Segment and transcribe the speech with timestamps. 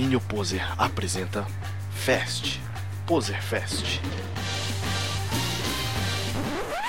[0.00, 1.46] Minho Poser apresenta
[1.92, 2.58] Fest.
[3.06, 4.00] Poser Fest.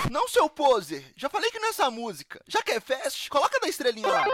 [0.10, 1.12] Não, seu poser!
[1.18, 2.42] Já falei que nessa música.
[2.48, 3.28] Já quer fest?
[3.28, 4.26] Coloca da estrelinha lá.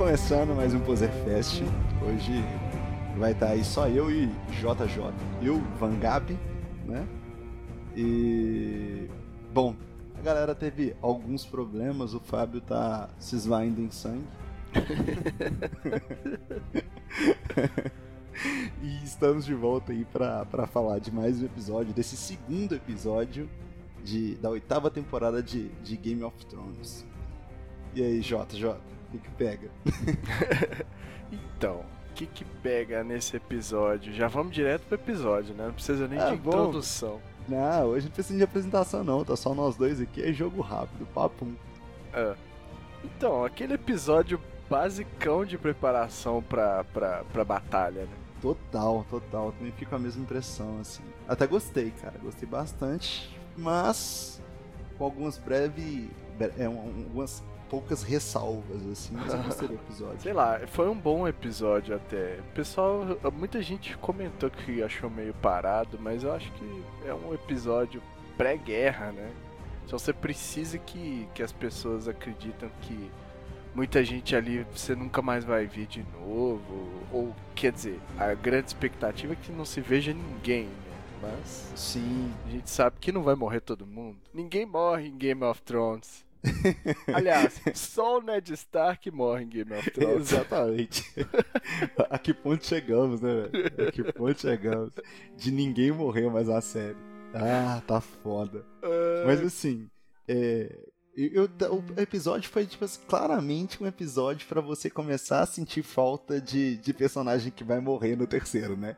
[0.00, 1.62] Começando mais um Poser Fest.
[2.02, 2.42] Hoje
[3.18, 5.12] vai estar aí só eu e JJ.
[5.42, 6.38] Eu, Vangab,
[6.86, 7.06] né?
[7.94, 9.10] E.
[9.52, 9.76] Bom,
[10.18, 14.24] a galera teve alguns problemas, o Fábio tá se esvaindo em sangue.
[18.82, 23.50] e estamos de volta aí pra, pra falar de mais um episódio, desse segundo episódio
[24.02, 27.04] de, da oitava temporada de, de Game of Thrones.
[27.94, 28.78] E aí, JJ,
[29.10, 29.68] que, que pega?
[31.32, 34.12] Então, o que que pega nesse episódio?
[34.12, 35.66] Já vamos direto pro episódio, né?
[35.66, 36.50] Não precisa nem Ah, de bom.
[36.50, 37.20] introdução.
[37.48, 41.06] Não, hoje não precisa de apresentação não, tá só nós dois aqui, é jogo rápido,
[41.14, 41.46] papo.
[42.12, 42.34] Ah.
[43.04, 48.16] Então, aquele episódio basicão de preparação pra, pra, pra batalha, né?
[48.42, 51.02] Total, total, também fico com a mesma impressão, assim.
[51.28, 54.40] Até gostei, cara, gostei bastante, mas
[54.96, 56.08] com algumas breves,
[56.58, 60.20] é, um- algumas poucas ressalvas, assim, mas eu gostei do episódio.
[60.20, 62.40] Sei lá, foi um bom episódio até.
[62.52, 68.02] Pessoal, muita gente comentou que achou meio parado, mas eu acho que é um episódio
[68.36, 69.30] pré-guerra, né?
[69.86, 73.10] Então você precisa que, que as pessoas acreditam que
[73.74, 76.90] muita gente ali você nunca mais vai ver de novo.
[77.12, 80.72] Ou, quer dizer, a grande expectativa é que não se veja ninguém, né?
[81.22, 84.18] Mas Sim, a gente sabe que não vai morrer todo mundo.
[84.34, 86.24] Ninguém morre em Game of Thrones.
[87.12, 90.32] Aliás, só o Ned Stark morre em Game of Thrones.
[90.32, 91.04] exatamente.
[92.08, 93.88] a que ponto chegamos, né, velho?
[93.88, 94.92] A que ponto chegamos?
[95.36, 96.96] De ninguém morrer mais a série.
[97.34, 98.64] Ah, tá foda.
[99.26, 99.88] Mas assim,
[100.26, 100.74] é,
[101.16, 106.40] eu, o episódio foi tipo assim, claramente um episódio pra você começar a sentir falta
[106.40, 108.96] de, de personagem que vai morrer no terceiro, né?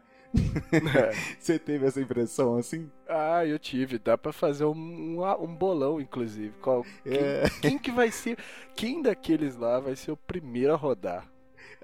[0.72, 1.12] É.
[1.38, 2.90] Você teve essa impressão assim?
[3.08, 3.98] Ah, eu tive.
[3.98, 4.72] Dá pra fazer um,
[5.20, 6.54] um, um bolão, inclusive.
[6.60, 7.42] Qual, quem, É.
[7.60, 8.38] quem que vai ser.
[8.74, 11.28] Quem daqueles lá vai ser o primeiro a rodar?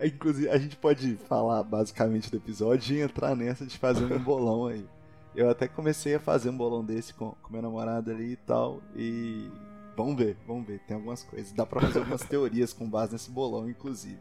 [0.03, 4.66] Inclusive, a gente pode falar basicamente do episódio e entrar nessa de fazer um bolão
[4.66, 4.87] aí.
[5.34, 8.81] Eu até comecei a fazer um bolão desse com, com minha namorada ali e tal.
[8.97, 9.48] E
[9.97, 10.81] vamos ver, vamos ver.
[10.81, 11.53] Tem algumas coisas.
[11.53, 14.19] Dá pra fazer algumas teorias com base nesse bolão, inclusive.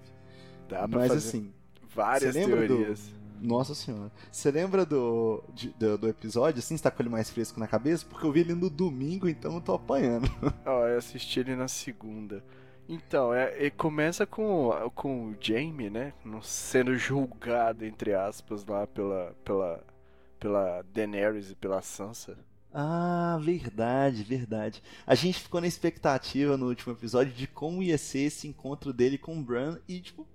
[0.67, 1.53] Dá pra Mas fazer assim,
[1.95, 3.09] várias lembra do- teorias.
[3.39, 4.11] Nossa senhora.
[4.31, 6.75] Você lembra do, de- do, do episódio, assim?
[6.77, 8.05] Você tá com ele mais fresco na cabeça?
[8.05, 10.27] Porque eu vi ele no domingo, então eu tô apanhando.
[10.65, 12.43] Ó, eu assisti ele na segunda.
[12.87, 16.13] Então, é, ele começa com, com o Jaime, né?
[16.41, 19.83] Sendo julgado, entre aspas, lá pela, pela,
[20.39, 22.37] pela Daenerys e pela Sansa.
[22.71, 24.83] Ah, verdade, verdade.
[25.05, 29.17] A gente ficou na expectativa no último episódio de como ia ser esse encontro dele
[29.17, 30.27] com o Bran e, tipo,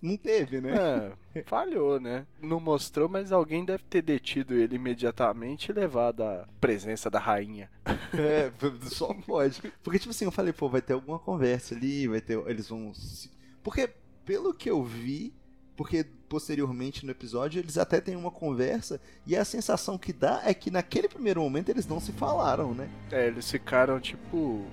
[0.00, 1.12] não teve, né?
[1.34, 2.26] É, falhou, né?
[2.40, 7.70] Não mostrou, mas alguém deve ter detido ele imediatamente e levado à presença da rainha.
[8.12, 8.50] É,
[8.88, 9.62] só pode.
[9.84, 12.36] Porque, tipo assim, eu falei, pô, vai ter alguma conversa ali, vai ter.
[12.48, 12.92] Eles vão.
[13.62, 13.88] Porque,
[14.24, 15.32] pelo que eu vi,
[15.76, 20.52] porque posteriormente no episódio eles até têm uma conversa e a sensação que dá é
[20.52, 22.88] que naquele primeiro momento eles não se falaram, né?
[23.10, 24.66] É, eles ficaram tipo.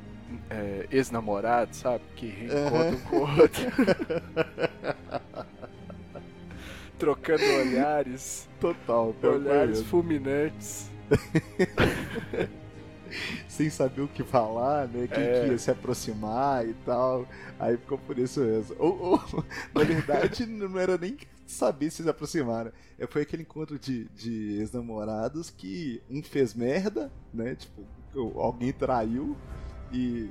[0.50, 2.04] É, ex-namorados, sabe?
[2.16, 2.96] Que reencontram Aham.
[2.96, 3.64] um com o outro.
[6.98, 8.48] Trocando olhares.
[8.60, 10.90] Total, Olhares fulminantes.
[13.48, 15.08] sem saber o que falar, né?
[15.08, 15.46] Quem É.
[15.46, 17.28] que ia se aproximar e tal.
[17.60, 18.76] Aí ficou por isso mesmo.
[18.80, 22.72] Ou, ou, na verdade, não era nem saber se se aproximaram.
[23.00, 27.56] É, Foi aquele encontro de, de ex-namorados que um fez merda, né?
[27.56, 27.84] Tipo,
[28.40, 29.38] alguém traiu
[29.92, 30.30] e,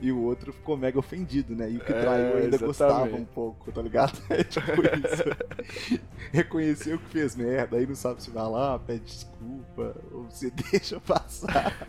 [0.00, 1.70] e o outro ficou mega ofendido, né?
[1.70, 3.22] E o que É, traiu ainda gostava exatamente.
[3.22, 4.20] um pouco, tá ligado?
[4.30, 6.00] É tipo isso.
[6.32, 11.00] Reconheceu que fez merda, aí não sabe se vai lá, pede desculpa, ou se deixa
[11.00, 11.88] passar.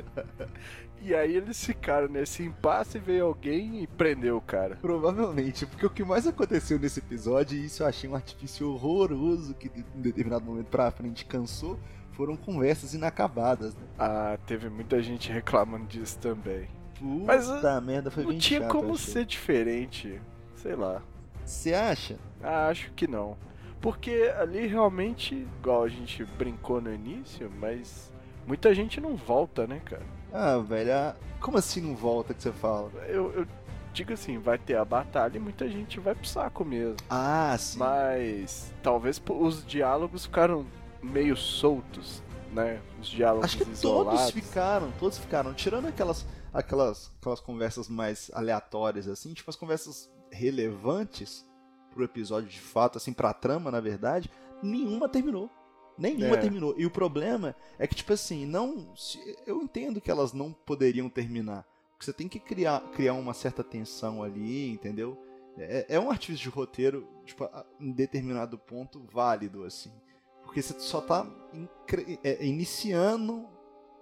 [1.02, 4.76] E aí eles ficaram nesse impasse e veio alguém e prendeu o cara.
[4.82, 9.54] Provavelmente, porque o que mais aconteceu nesse episódio, e isso eu achei um artifício horroroso
[9.54, 11.80] que de um determinado momento pra frente cansou,
[12.12, 13.84] foram conversas inacabadas, né?
[13.98, 16.68] Ah, teve muita gente reclamando disso também.
[17.00, 20.22] Puta Mas, merda, foi Não bem tinha chato, como ser diferente.
[20.56, 21.02] Sei lá.
[21.46, 22.18] Você acha?
[22.44, 23.38] Ah, acho que não.
[23.82, 28.12] Porque ali realmente, igual a gente brincou no início, mas
[28.46, 30.04] muita gente não volta, né, cara?
[30.34, 32.92] Ah, velho, ah, como assim não volta que você fala?
[33.08, 33.48] Eu, eu
[33.94, 36.98] digo assim, vai ter a batalha e muita gente vai pro saco mesmo.
[37.10, 37.80] Ah, sim.
[37.80, 40.66] Mas talvez os diálogos ficaram
[41.02, 42.22] meio soltos,
[42.54, 42.80] né?
[43.02, 44.20] Os diálogos Acho que isolados.
[44.20, 45.54] todos ficaram, todos ficaram.
[45.54, 51.46] Tirando aquelas, aquelas, aquelas conversas mais aleatórias, assim, tipo as conversas relevantes
[51.92, 54.30] pro episódio de fato, assim, pra trama, na verdade,
[54.62, 55.50] nenhuma terminou.
[55.98, 56.38] Nenhuma É.
[56.38, 56.74] terminou.
[56.78, 58.94] E o problema é que, tipo assim, não.
[59.46, 61.66] Eu entendo que elas não poderiam terminar.
[61.92, 65.22] Porque você tem que criar, criar uma certa tensão ali, entendeu?
[65.58, 67.50] É, é um artifício de roteiro, tipo,
[67.82, 69.92] em determinado ponto válido, assim.
[70.44, 71.28] Porque você só tá
[72.24, 73.46] é, iniciando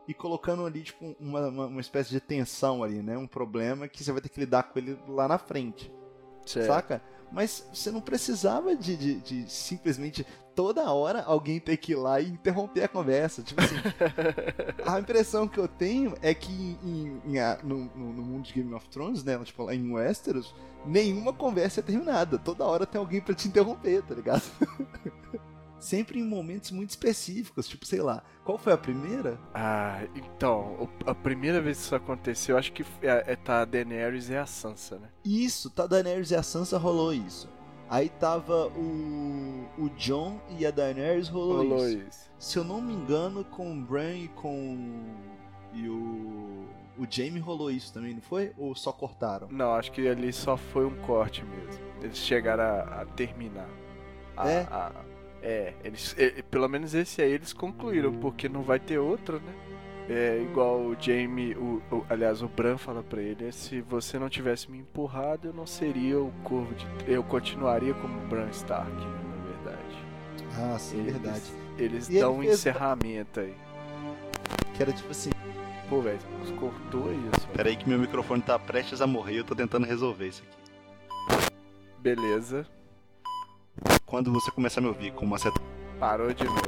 [0.08, 3.18] e colocando ali, tipo, uma, uma, uma espécie de tensão ali, né?
[3.18, 5.92] Um problema que você vai ter que lidar com ele lá na frente.
[6.46, 6.68] Certo.
[6.68, 7.02] Saca?
[7.30, 10.26] Mas você não precisava de, de, de simplesmente
[10.56, 13.44] toda hora alguém ter que ir lá e interromper a conversa.
[13.44, 13.76] Tipo assim,
[14.88, 18.54] a impressão que eu tenho é que em, em- a- no, no- no mundo de
[18.54, 19.38] Game of Thrones, né?
[19.44, 20.56] Tipo, lá em Westeros,
[20.86, 22.38] nenhuma conversa é terminada.
[22.40, 24.44] Toda hora tem alguém pra te interromper, tá ligado?
[25.80, 29.40] Sempre em momentos muito específicos, tipo, sei lá, qual foi a primeira?
[29.54, 34.30] Ah, então, a primeira vez que isso aconteceu, acho que é, é tá a Daenerys
[34.30, 35.10] e a Sansa, né?
[35.24, 37.48] Isso, tá Daenerys e a Sansa rolou isso.
[37.90, 41.98] Aí tava o, o John e a Daenerys rolou, Rolou isso.
[42.10, 42.32] isso.
[42.40, 45.06] Se eu não me engano, com o Bran e com.
[45.74, 46.66] E o.
[46.98, 48.52] O Jaime rolou isso também, não foi?
[48.58, 49.48] Ou só cortaram?
[49.52, 51.82] Não, acho que ali só foi um corte mesmo.
[52.02, 53.70] Eles chegaram a, a terminar.
[54.36, 54.62] A- É?
[54.72, 54.92] a-
[55.42, 59.54] é, eles, é, pelo menos esse aí eles concluíram, porque não vai ter outro, né?
[60.10, 64.30] É igual o Jaime, o, o- aliás, o Bran fala pra ele: se você não
[64.30, 66.88] tivesse me empurrado, eu não seria o Corvo de.
[67.06, 69.02] Eu continuaria como Bran Stark, né,
[69.36, 69.98] na verdade.
[70.74, 71.44] Ah, sim, Eles- verdade.
[71.78, 73.54] Eles E dão ele um fez- encerramento aí.
[74.76, 75.30] Que era tipo assim.
[75.90, 76.20] Pô, velho,
[76.58, 77.48] cortou isso.
[77.50, 80.42] Pera aí que meu microfone tá prestes a morrer e eu tô tentando resolver isso
[80.44, 81.52] aqui.
[82.00, 82.66] Beleza,
[84.06, 85.60] Quando você começar a me ouvir com uma seta.
[86.00, 86.62] parou de novo.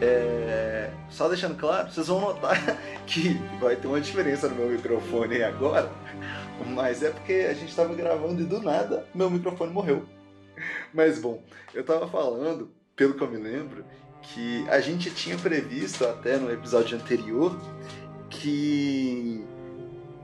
[0.00, 2.56] É, só deixando claro, vocês vão notar
[3.06, 5.90] que vai ter uma diferença no meu microfone agora,
[6.66, 10.04] mas é porque a gente tava gravando e do nada meu microfone morreu.
[10.92, 11.42] Mas bom,
[11.74, 13.84] eu tava falando, pelo que eu me lembro,
[14.22, 17.58] que a gente tinha previsto até no episódio anterior
[18.28, 19.44] que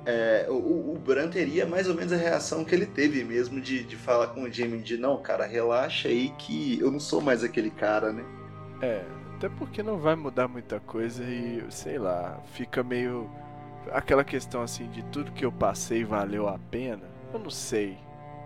[0.05, 3.85] é, o, o Bran teria mais ou menos a reação que ele teve mesmo de,
[3.85, 7.43] de falar com o Jamie de não, cara, relaxa aí que eu não sou mais
[7.43, 8.25] aquele cara, né?
[8.83, 9.05] É,
[9.37, 13.31] até porque não vai mudar muita coisa e, sei lá, fica meio.
[13.93, 17.03] Aquela questão assim de tudo que eu passei valeu a pena.
[17.33, 17.97] Eu não sei.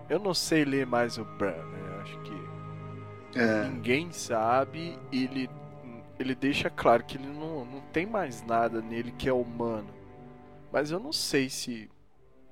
[0.09, 1.79] Eu não sei ler mais o Bran, né?
[1.95, 3.65] Eu acho que É.
[3.69, 5.49] ninguém sabe ele,
[6.19, 9.89] ele deixa claro que ele não, não tem mais nada nele que é humano.
[10.73, 11.91] Mas eu não sei se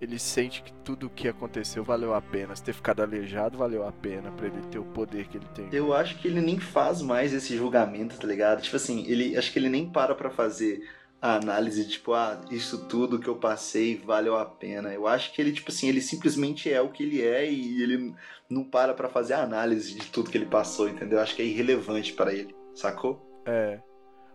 [0.00, 2.54] ele sente que tudo o que aconteceu valeu a pena.
[2.54, 5.68] Se ter ficado aleijado valeu a pena pra ele ter o poder que ele tem.
[5.72, 8.60] Eu acho que ele nem faz mais esse julgamento, tá ligado?
[8.62, 10.82] Tipo assim, ele acho que ele nem para pra fazer
[11.26, 14.92] a análise, tipo, ah, isso tudo que eu passei valeu a pena.
[14.92, 18.14] Eu acho que ele, tipo assim, ele simplesmente é o que ele é e ele
[18.48, 21.18] não para pra fazer a análise de tudo que ele passou, entendeu?
[21.18, 23.20] Eu acho que é irrelevante pra ele, sacou?
[23.46, 23.80] É.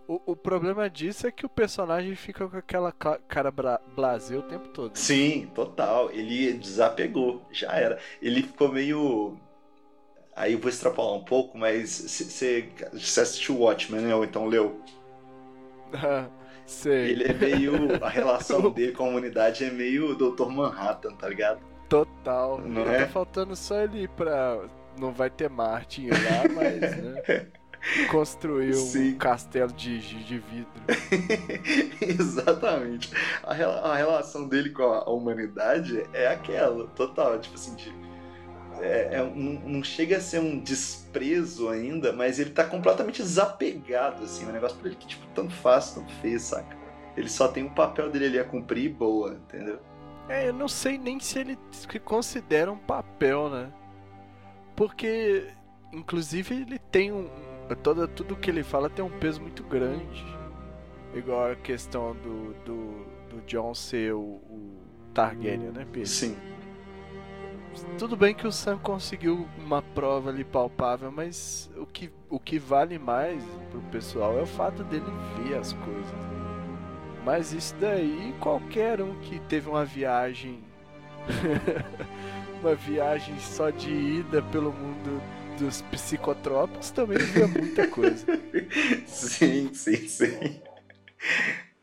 [0.07, 4.35] O, o problema disso é que o personagem fica com aquela ca- cara bra- blasé
[4.35, 4.95] o tempo todo.
[4.97, 6.11] Sim, total.
[6.11, 7.99] Ele desapegou, já era.
[8.21, 9.37] Ele ficou meio.
[10.35, 12.67] Aí eu vou extrapolar um pouco, mas você
[13.21, 14.15] assistiu Watchmen, né?
[14.15, 14.81] Ou então leu?
[16.65, 17.11] Sei.
[17.11, 17.73] Ele é meio.
[18.03, 20.47] A relação dele com a humanidade é meio Dr.
[20.49, 21.59] Manhattan, tá ligado?
[21.89, 22.59] Total.
[22.59, 23.05] Não Tá é?
[23.07, 24.59] faltando só ele pra.
[24.99, 26.97] Não vai ter Martin lá, mas.
[26.97, 27.47] Né,
[28.11, 29.15] construir um Sim.
[29.15, 30.71] castelo de, de vidro.
[32.01, 33.11] Exatamente.
[33.43, 37.39] A, a relação dele com a, a humanidade é aquela, total.
[37.39, 37.91] Tipo assim, de,
[38.81, 43.21] é, é um- não, não chega a ser um desprezo ainda, mas ele tá completamente
[43.21, 44.45] desapegado, assim.
[44.45, 46.75] Um negócio pra ele que, tipo, tanto faz, tanto fez, saca?
[47.15, 49.79] Ele só tem o papel dele ali a cumprir e boa, entendeu?
[50.29, 53.71] É, eu não sei nem se ele se considera um papel, né?
[54.75, 55.47] Porque,
[55.91, 57.29] inclusive, ele tem um.
[57.83, 60.25] Toda, tudo que ele fala tem um peso muito grande.
[61.13, 64.77] Igual a questão do, do, do John ser o, o
[65.13, 66.07] Targaryen, né, Pedro?
[66.07, 66.37] Sim.
[67.97, 72.57] Tudo bem que o Sam conseguiu uma prova ali palpável, mas o que, o que
[72.59, 75.05] vale mais pro pessoal é o fato dele
[75.37, 76.31] ver as coisas.
[77.23, 80.63] Mas isso daí, qualquer um que teve uma viagem.
[82.61, 85.21] uma viagem só de ida pelo mundo
[85.59, 88.25] dos psicotrópicos também vê muita coisa.
[89.05, 90.61] sim, sim, sim.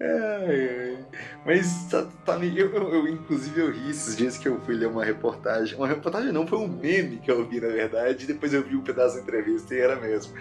[0.00, 0.96] É,
[1.44, 4.86] mas tá, tá eu, eu, eu, inclusive eu ri esses dias que eu fui ler
[4.86, 5.76] uma reportagem.
[5.76, 8.82] Uma reportagem não, foi um meme que eu vi na verdade, depois eu vi um
[8.82, 10.34] pedaço da entrevista e era mesmo.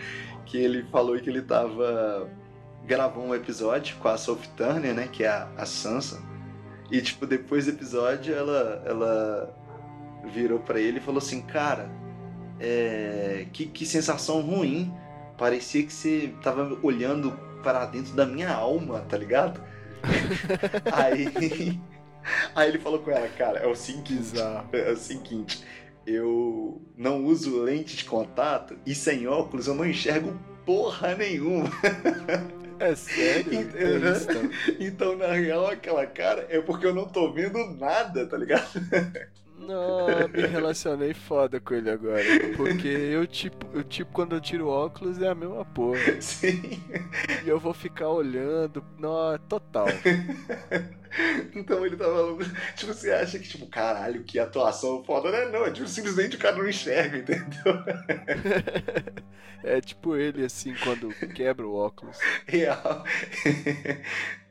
[0.46, 2.30] Que ele falou que ele tava.
[2.86, 5.10] gravou um episódio com a Sophie Turner, né?
[5.12, 6.22] Que é a, a Sansa.
[6.92, 9.58] E tipo, depois do episódio ela, ela
[10.32, 11.90] virou para ele e falou assim, cara,
[12.60, 14.94] é, que, que sensação ruim.
[15.38, 19.62] Parecia que você tava olhando para dentro da minha alma, tá ligado?
[20.92, 21.80] aí,
[22.56, 24.34] aí ele falou com ela, cara, é o seguinte,
[24.72, 25.64] é o seguinte,
[26.06, 31.70] eu não uso lente de contato e sem óculos eu não enxergo porra nenhuma.
[32.80, 33.54] É sério?
[33.60, 38.70] então, então, na real, aquela cara é porque eu não tô vendo nada, tá ligado?
[39.67, 42.24] Não, me relacionei foda com ele agora.
[42.55, 46.00] Porque eu, tipo, eu, tipo, quando eu tiro óculos é a mesma porra.
[46.21, 46.81] Sim.
[47.43, 48.81] E eu vou ficar olhando.
[48.97, 49.88] Não, é total.
[51.55, 52.38] Então ele tava.
[52.75, 55.50] Tipo, você acha que, tipo, caralho, que atuação foda, né?
[55.51, 57.83] Não, é tipo, simplesmente o cara não enxerga, entendeu?
[59.63, 62.17] É tipo ele, assim, quando quebra o óculos.
[62.45, 63.03] Real.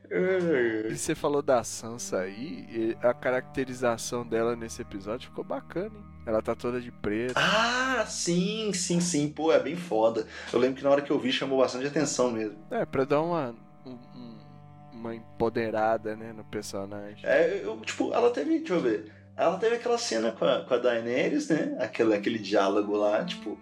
[0.09, 6.05] E você falou da Sansa aí, a caracterização dela nesse episódio ficou bacana, hein?
[6.27, 7.33] Ela tá toda de preto.
[7.37, 9.29] Ah, sim, sim, sim.
[9.29, 10.27] Pô, é bem foda.
[10.51, 12.57] Eu lembro que na hora que eu vi chamou bastante atenção mesmo.
[12.69, 14.37] É, pra dar uma, um,
[14.91, 17.19] uma empoderada, né, no personagem.
[17.23, 19.09] É, eu, tipo, ela teve, deixa eu ver.
[19.37, 21.77] Ela teve aquela cena com a, com a Daenerys, né?
[21.79, 23.57] Aquele, aquele diálogo lá, tipo.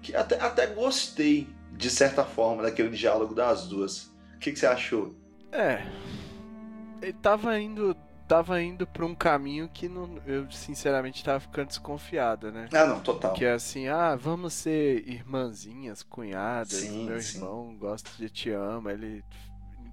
[0.00, 4.04] Que até, até gostei, de certa forma, daquele diálogo das duas.
[4.36, 5.14] O que, que você achou?
[5.52, 5.82] É.
[7.02, 7.96] Ele tava indo.
[8.28, 12.68] Tava indo pra um caminho que não, eu sinceramente tava ficando desconfiado, né?
[12.72, 13.32] Ah, não, total.
[13.32, 17.38] Que é assim, ah, vamos ser irmãzinhas, cunhadas, Sim, meu sim.
[17.38, 19.24] irmão gosta de te ama, ele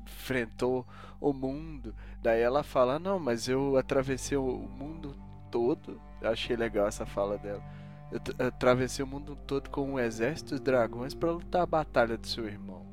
[0.05, 0.85] enfrentou
[1.19, 1.95] o mundo.
[2.21, 4.45] Daí ela fala, não, mas eu atravessei o
[4.77, 5.15] mundo
[5.49, 5.99] todo.
[6.21, 7.63] Eu achei legal essa fala dela.
[8.11, 12.15] Eu tra- atravessei o mundo todo com um exército de dragões pra lutar a batalha
[12.15, 12.85] do seu irmão.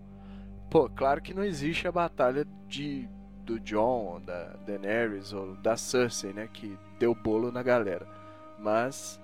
[0.75, 3.09] Pô, claro que não existe a batalha de
[3.45, 8.04] do John, da Daenerys ou da Cersei, né, que deu bolo na galera.
[8.59, 9.21] Mas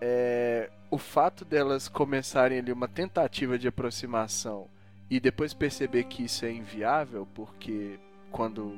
[0.00, 4.68] é, o fato delas começarem ali uma tentativa de aproximação
[5.10, 7.98] e depois perceber que isso é inviável, porque
[8.30, 8.72] quando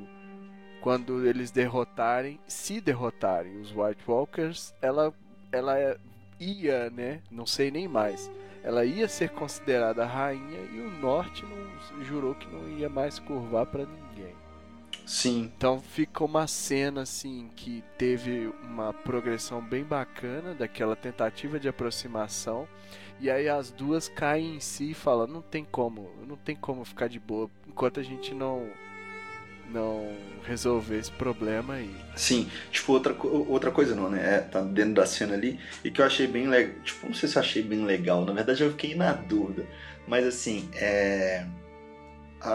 [0.81, 5.13] quando eles derrotarem, se derrotarem os White Walkers, ela
[5.51, 5.95] ela
[6.39, 8.27] ia, né, não sei nem mais.
[8.63, 13.65] Ela ia ser considerada rainha e o norte não jurou que não ia mais curvar
[13.65, 14.35] pra ninguém.
[15.05, 15.51] Sim.
[15.55, 22.67] Então fica uma cena assim que teve uma progressão bem bacana daquela tentativa de aproximação.
[23.19, 26.83] E aí as duas caem em si e falam, não tem como, não tem como
[26.83, 28.69] ficar de boa enquanto a gente não
[29.71, 31.93] não resolver esse problema aí.
[32.15, 34.37] Sim, tipo, outra, outra coisa não, né?
[34.37, 35.59] É, tá dentro da cena ali.
[35.83, 36.75] E que eu achei bem legal.
[36.83, 38.25] Tipo, não sei se eu achei bem legal.
[38.25, 39.65] Na verdade, eu fiquei na dúvida.
[40.07, 41.45] Mas assim, é.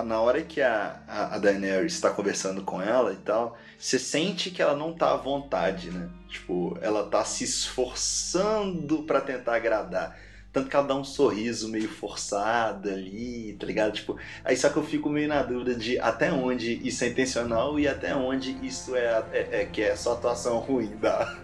[0.06, 4.62] na hora que a, a, Daenerys está conversando com ela e tal, você sente que
[4.62, 6.08] ela não tá à vontade, né?
[6.28, 10.18] Tipo, ela tá se esforçando pra tentar agradar.
[10.52, 13.92] Tanto que ela dá um sorriso meio forçado ali, tá ligado?
[13.94, 17.80] Tipo, aí só que eu fico meio na dúvida de até onde isso é intencional
[17.80, 21.42] e até onde isso é, é, é que é só atuação ruim da, da.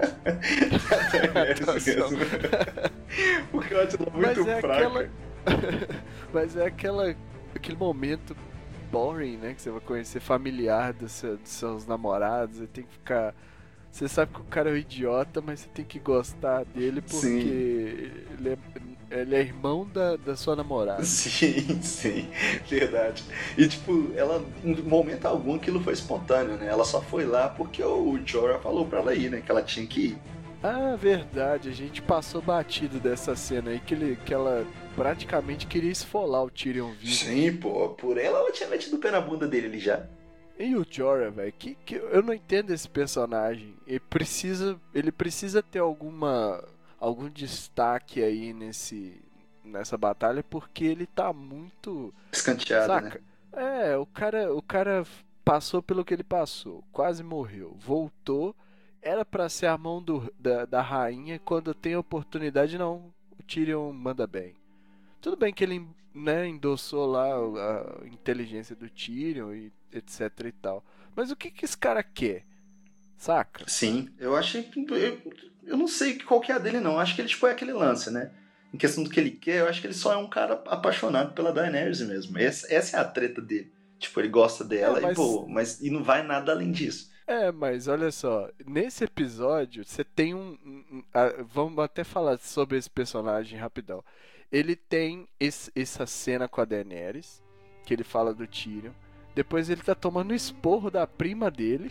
[3.50, 4.86] Porque eu acho ela muito Mas é fraca.
[4.86, 5.08] aquela-
[6.32, 7.16] Mas é aquela
[7.54, 8.36] aquele momento
[8.92, 9.54] boring, né?
[9.54, 13.34] Que você vai conhecer familiar dos, seu- dos seus namorados e tem que ficar.
[13.98, 17.16] Você sabe que o cara é um idiota, mas você tem que gostar dele porque
[17.16, 17.48] Sim.
[18.38, 21.02] ele é, ele é irmão da, da sua namorada.
[21.02, 22.28] Sim, sim,
[22.68, 23.24] verdade.
[23.56, 26.68] E tipo, ela, em momento algum, aquilo foi espontâneo, né?
[26.68, 29.42] Ela só foi lá porque o Jorah falou pra ela ir, né?
[29.44, 30.18] Que ela tinha que ir.
[30.62, 34.64] Ah, verdade, a gente passou batido dessa cena aí que, ele, que ela
[34.94, 37.14] praticamente queria esfolar o Tyrion vivo.
[37.14, 40.06] Sim, pô, por ela ela tinha metido o pé na bunda dele ali já.
[40.58, 43.76] E o Jorah, velho, que, que eu não entendo esse personagem.
[43.86, 46.64] Ele precisa, ele precisa ter alguma
[46.98, 49.22] algum destaque aí nesse
[49.64, 53.10] nessa batalha porque ele tá muito, Escanteada, né?
[53.10, 53.22] saca?
[53.52, 55.04] É, o cara, o cara
[55.44, 58.54] passou pelo que ele passou, quase morreu, voltou,
[59.00, 63.92] era pra ser a mão do, da, da rainha quando tem oportunidade não, o Tyrion
[63.92, 64.54] manda bem.
[65.20, 70.84] Tudo bem que ele né, endossou lá a inteligência do Tyrion e etc e tal.
[71.14, 72.44] Mas o que, que esse cara quer?
[73.16, 73.64] Saca?
[73.66, 74.70] Sim, eu achei.
[74.76, 75.22] Eu,
[75.64, 76.92] eu não sei qual que é a dele, não.
[76.92, 78.30] Eu acho que ele tipo, é aquele lance, né?
[78.72, 81.32] Em questão do que ele quer, eu acho que ele só é um cara apaixonado
[81.32, 82.38] pela Daenerys mesmo.
[82.38, 83.72] Essa, essa é a treta dele.
[83.98, 85.12] Tipo, ele gosta dela é, mas...
[85.12, 87.10] e pô, mas e não vai nada além disso.
[87.26, 92.38] É, mas olha só, nesse episódio você tem um, um, um a, vamos até falar
[92.38, 94.02] sobre esse personagem rapidão.
[94.50, 97.42] Ele tem esse, essa cena com a Daenerys,
[97.84, 98.92] que ele fala do Tyrion.
[99.38, 101.88] Depois ele tá tomando esporro da prima dele.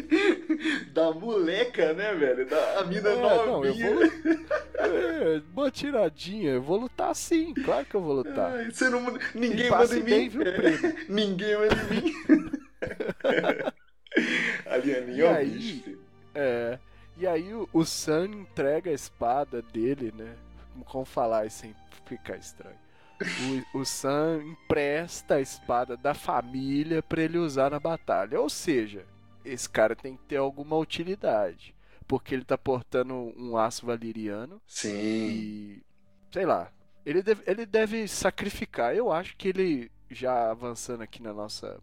[0.90, 2.48] da moleca, né, velho?
[2.48, 3.44] Da a mina é, novinha.
[3.44, 4.36] Não, eu vou...
[4.78, 6.52] é, uma tiradinha.
[6.52, 8.54] Eu vou lutar sim, claro que eu vou lutar.
[8.54, 9.02] Ai, você não...
[9.36, 10.28] Ninguém manda em mim.
[10.30, 10.94] Viu, primo?
[11.10, 12.14] Ninguém manda em mim.
[15.20, 15.98] É o bicho.
[16.34, 16.78] É.
[17.18, 20.34] E aí o, o Sam entrega a espada dele, né?
[20.86, 21.76] Como falar sem
[22.06, 22.83] ficar estranho.
[23.74, 28.40] O, o Sam empresta a espada da família para ele usar na batalha.
[28.40, 29.06] Ou seja,
[29.44, 31.74] esse cara tem que ter alguma utilidade.
[32.06, 34.60] Porque ele tá portando um aço valeriano.
[34.66, 34.94] Sim.
[34.94, 35.82] E.
[36.32, 36.70] Sei lá.
[37.06, 38.94] Ele deve, ele deve sacrificar.
[38.94, 41.80] Eu acho que ele, já avançando aqui na nossa,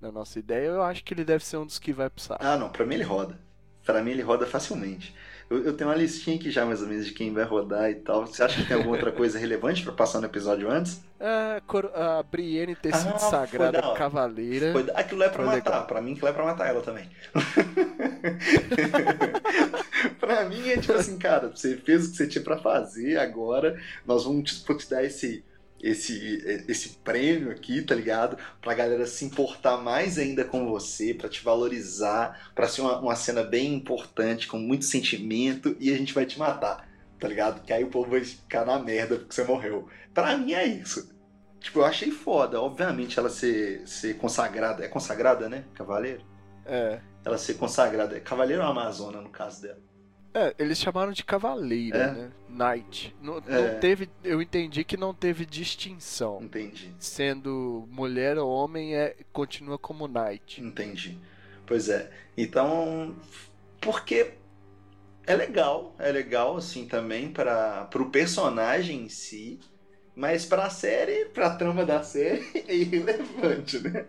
[0.00, 2.44] na nossa ideia, eu acho que ele deve ser um dos que vai pro saco.
[2.44, 2.70] Ah, não.
[2.70, 3.38] Pra mim ele roda.
[3.84, 5.14] Pra mim ele roda facilmente.
[5.48, 7.94] Eu, eu, tenho uma listinha aqui já, mais ou menos, de quem vai rodar e
[7.94, 8.26] tal.
[8.26, 11.00] Você acha que tem alguma outra coisa relevante para passar no episódio antes?
[11.20, 11.62] É,
[11.94, 14.72] a Brienne ter sido ah, sagrada cavaleira.
[14.72, 15.56] Foi, aquilo é pra matar.
[15.56, 15.86] Legal.
[15.86, 17.08] Pra mim, aquilo é pra matar ela também.
[20.18, 23.80] pra mim é tipo assim, cara, você fez o que você tinha pra fazer, agora
[24.04, 25.44] nós vamos tipo, te dar esse
[25.82, 28.36] esse, esse prêmio aqui, tá ligado?
[28.60, 33.16] Pra galera se importar mais ainda com você, para te valorizar, para ser uma, uma
[33.16, 37.62] cena bem importante, com muito sentimento, e a gente vai te matar, tá ligado?
[37.64, 39.88] Que aí o povo vai ficar na merda porque você morreu.
[40.12, 41.14] Pra mim é isso.
[41.60, 44.84] Tipo, eu achei foda, obviamente, ela ser, ser consagrada.
[44.84, 45.64] É consagrada, né?
[45.74, 46.24] Cavaleiro?
[46.64, 47.00] É.
[47.24, 48.16] Ela ser consagrada.
[48.16, 49.80] É cavaleiro Amazona, no caso dela?
[50.36, 52.12] É, eles chamaram de cavaleira, é.
[52.12, 52.30] né?
[52.50, 53.16] Knight.
[53.22, 53.72] Não, é.
[53.72, 56.42] não, teve, eu entendi que não teve distinção.
[56.42, 56.94] Entendi.
[56.98, 60.60] Sendo mulher ou homem, é, continua como Knight.
[60.60, 61.18] Entendi.
[61.64, 62.10] Pois é.
[62.36, 63.16] Então,
[63.80, 64.34] porque
[65.26, 69.58] é legal, é legal assim também para o personagem em si,
[70.14, 74.04] mas para a série, para a trama da série é irrelevante, né?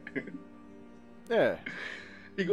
[1.29, 1.57] É.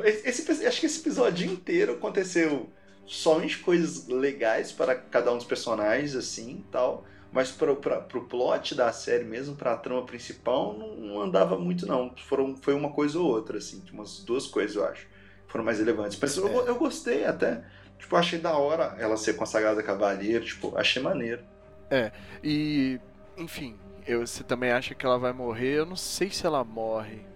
[0.05, 2.71] Esse, acho que esse episódio inteiro aconteceu
[3.07, 7.05] somente coisas legais para cada um dos personagens, assim tal.
[7.33, 11.85] Mas pro, pra, pro plot da série mesmo, pra trama principal, não, não, andava muito,
[11.85, 12.15] não.
[12.17, 13.83] Foram, foi uma coisa ou outra, assim.
[13.93, 15.07] Umas duas coisas, eu acho.
[15.49, 16.17] Foram mais relevantes.
[16.21, 16.41] Mas é.
[16.41, 17.65] eu, eu gostei até.
[17.99, 20.45] Tipo, achei da hora ela ser consagrada cavaleiro.
[20.45, 21.43] Tipo, achei maneiro.
[21.91, 22.13] É,
[22.43, 23.01] e...
[23.37, 25.79] Enfim, eu, você também acha que ela vai morrer?
[25.79, 27.27] Eu não sei se ela morre.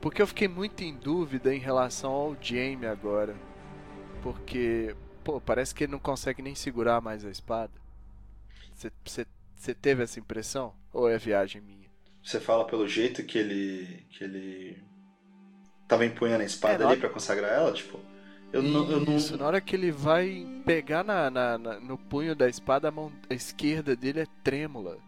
[0.00, 3.34] Porque eu fiquei muito em dúvida em relação ao Jaime agora.
[4.22, 4.94] Porque
[5.30, 7.72] pô, parece que ele não consegue nem segurar mais a espada.
[8.74, 10.74] Você teve essa impressão?
[10.92, 11.88] Ou é viagem minha?
[12.22, 14.04] Você fala pelo jeito que ele.
[14.10, 14.82] que ele.
[15.86, 18.00] tava empunhando a espada é, ali pra consagrar ela, tipo.
[18.52, 22.34] Eu não, eu Isso, na hora que ele vai pegar na, na, na, no punho
[22.34, 24.98] da espada, a mão a esquerda dele é trêmula.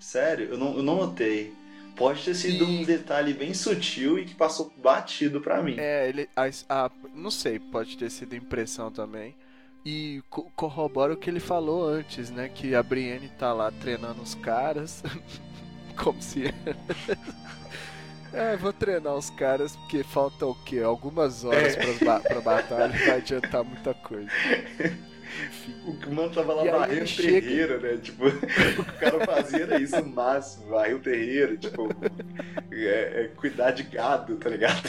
[0.00, 0.48] Sério?
[0.48, 1.54] Eu não, eu não notei.
[1.96, 2.80] Pode ter sido e...
[2.80, 5.76] um detalhe bem sutil e que passou batido para mim.
[5.78, 6.28] É, ele.
[6.36, 9.34] A, a, não sei, pode ter sido impressão também.
[9.84, 12.48] E co corrobora o que ele falou antes, né?
[12.48, 15.02] Que a Brienne tá lá treinando os caras.
[15.96, 16.52] Como se.
[18.32, 20.80] é, vou treinar os caras porque falta o quê?
[20.80, 21.94] Algumas horas é.
[21.98, 24.28] pra, pra batalha não vai adiantar muita coisa.
[25.86, 27.40] O mano tava lá varrendo o chega...
[27.40, 27.96] terreiro, né?
[27.98, 28.26] Tipo,
[28.80, 31.88] o cara fazia era isso no máximo, varrer o terreiro, tipo,
[32.72, 34.88] é, é cuidar de gado, tá ligado?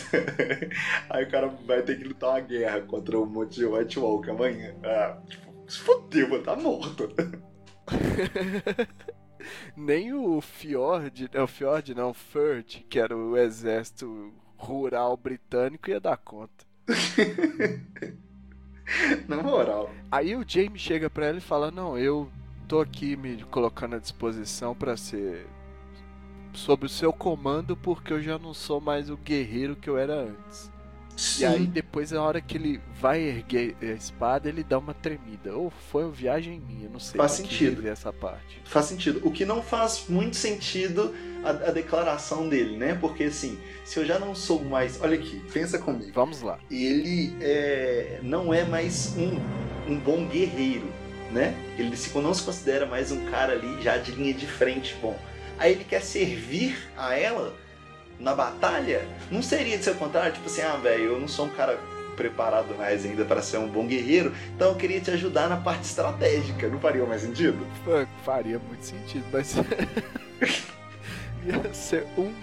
[1.10, 4.30] Aí o cara vai ter que lutar uma guerra contra um monte de White Walk
[4.30, 4.76] amanhã.
[4.84, 7.10] Ah, tipo, se fodeu, mano, tá morto.
[9.76, 15.90] Nem o Fjord, é o Fjord não, o Furt, que era o exército rural britânico,
[15.90, 16.66] ia dar conta.
[19.28, 19.90] Na moral.
[20.12, 22.30] Aí o James chega pra ela e fala: Não, eu
[22.68, 25.48] tô aqui me colocando à disposição para ser
[26.54, 30.14] sob o seu comando porque eu já não sou mais o guerreiro que eu era
[30.16, 30.72] antes.
[31.18, 31.42] Sim.
[31.42, 35.56] E aí depois na hora que ele vai erguer a espada, ele dá uma tremida.
[35.56, 37.18] Ou foi uma viagem minha, não sei.
[37.18, 37.86] Faz sentido.
[37.88, 38.62] Essa parte.
[38.64, 39.20] Faz sentido.
[39.24, 42.94] O que não faz muito sentido a, a, declaração dele, né?
[42.94, 46.12] Porque assim, se eu já não sou mais, olha aqui, pensa comigo.
[46.14, 46.60] Vamos lá.
[46.70, 50.88] Ele é, não é mais um, um bom guerreiro.
[51.32, 51.56] né?
[51.80, 55.18] Ele não se considera mais um cara ali já de linha de frente, bom.
[55.58, 57.56] Aí ele quer servir a ela
[58.20, 59.08] na batalha?
[59.32, 60.34] Não seria de ser o contrário?
[60.34, 61.80] Tipo assim, ah, velho, eu não sou um cara
[62.16, 65.84] preparado mais ainda para ser um bom guerreiro, então eu queria te ajudar na parte
[65.84, 66.68] estratégica.
[66.68, 67.66] Não faria mais sentido?
[68.26, 69.56] Faria muito sentido, mas
[71.46, 72.34] ia ser um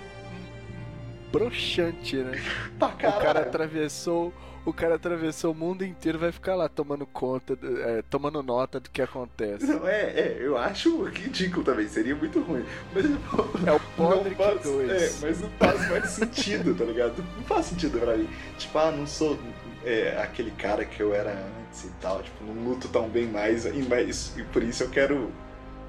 [1.32, 2.40] broxante, né?
[2.78, 4.32] Pra o cara atravessou
[4.64, 8.88] o cara atravessou o mundo inteiro vai ficar lá tomando conta, é, tomando nota do
[8.88, 9.66] que acontece.
[9.66, 12.64] Não, é, é, eu acho ridículo também, seria muito ruim.
[12.94, 14.90] Mas, é o Podrick 2.
[14.90, 17.22] É, mas não faz mais sentido, tá ligado?
[17.36, 18.28] Não faz sentido pra mim.
[18.58, 19.38] Tipo, ah, não sou
[19.84, 23.66] é, aquele cara que eu era antes e tal, tipo, não luto tão bem mais,
[23.66, 25.30] e, mais, e por isso eu quero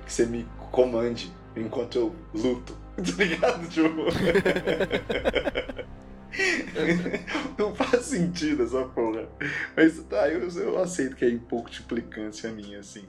[0.06, 3.68] que você me comande enquanto eu luto, tá ligado?
[3.70, 4.06] Tipo...
[7.58, 9.28] não faz sentido essa porra.
[9.76, 13.06] Mas tá, eu, eu aceito que é um pouco de implicância minha, assim.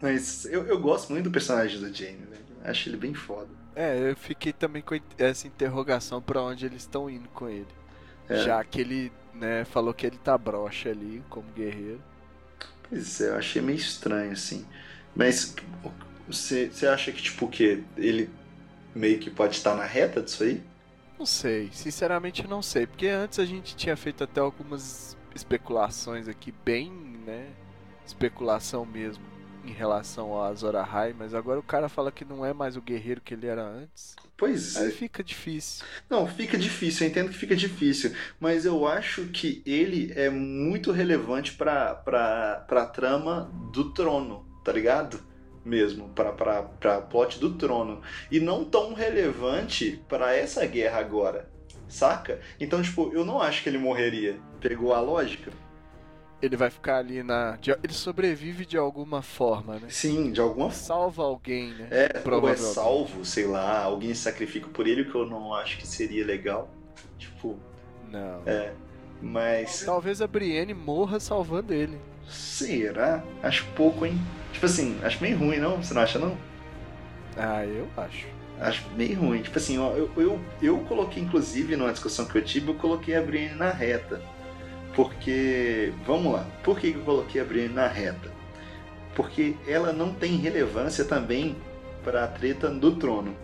[0.00, 2.44] Mas eu, eu gosto muito do personagem do Jamie, velho.
[2.64, 3.48] Acho ele bem foda.
[3.74, 7.66] É, eu fiquei também com essa interrogação para onde eles estão indo com ele.
[8.28, 8.42] É.
[8.42, 12.02] Já que ele né, falou que ele tá broxa ali como guerreiro.
[12.88, 14.66] Pois é, eu achei meio estranho, assim.
[15.14, 15.54] Mas
[16.26, 18.30] você, você acha que, tipo, que ele
[18.94, 20.62] meio que pode estar na reta disso aí?
[21.18, 26.52] Não sei, sinceramente não sei, porque antes a gente tinha feito até algumas especulações aqui,
[26.64, 26.90] bem,
[27.24, 27.48] né,
[28.06, 29.24] especulação mesmo,
[29.64, 32.82] em relação a Azora High, mas agora o cara fala que não é mais o
[32.82, 34.14] guerreiro que ele era antes.
[34.36, 34.90] Pois Aí é.
[34.90, 35.84] fica difícil.
[36.08, 40.92] Não, fica difícil, eu entendo que fica difícil, mas eu acho que ele é muito
[40.92, 45.20] relevante pra, pra, pra trama do trono, tá ligado?
[45.66, 46.30] Mesmo, pra
[47.00, 48.00] plot do trono.
[48.30, 51.50] E não tão relevante para essa guerra agora,
[51.88, 52.40] saca?
[52.60, 54.38] Então, tipo, eu não acho que ele morreria.
[54.60, 55.50] Pegou a lógica?
[56.40, 57.58] Ele vai ficar ali na.
[57.82, 59.88] Ele sobrevive de alguma forma, né?
[59.88, 60.86] Sim, de alguma forma.
[60.86, 61.88] Salva alguém, né?
[61.90, 65.52] É, ou é salvo, sei lá, alguém se sacrifica por ele, o que eu não
[65.52, 66.70] acho que seria legal.
[67.18, 67.58] Tipo.
[68.08, 68.40] Não.
[68.46, 68.72] É.
[69.20, 69.82] Mas.
[69.84, 71.98] Talvez a Brienne morra salvando ele.
[72.26, 73.32] Será?
[73.42, 74.30] Acho pouco, hein?
[74.52, 75.82] Tipo assim, acho meio ruim, não?
[75.82, 76.46] Você não acha, não?
[77.34, 78.34] Ah, eu acho.
[78.56, 79.42] Acho meio ruim.
[79.42, 83.14] Tipo assim, ó, eu, eu, eu coloquei, inclusive, numa discussão que eu tive, eu coloquei
[83.14, 84.26] a Brienne na reta.
[84.92, 88.36] Porque, vamos lá, por que eu coloquei a Brienne na reta?
[89.14, 91.64] Porque ela não tem relevância também
[92.02, 93.36] para a treta do trono.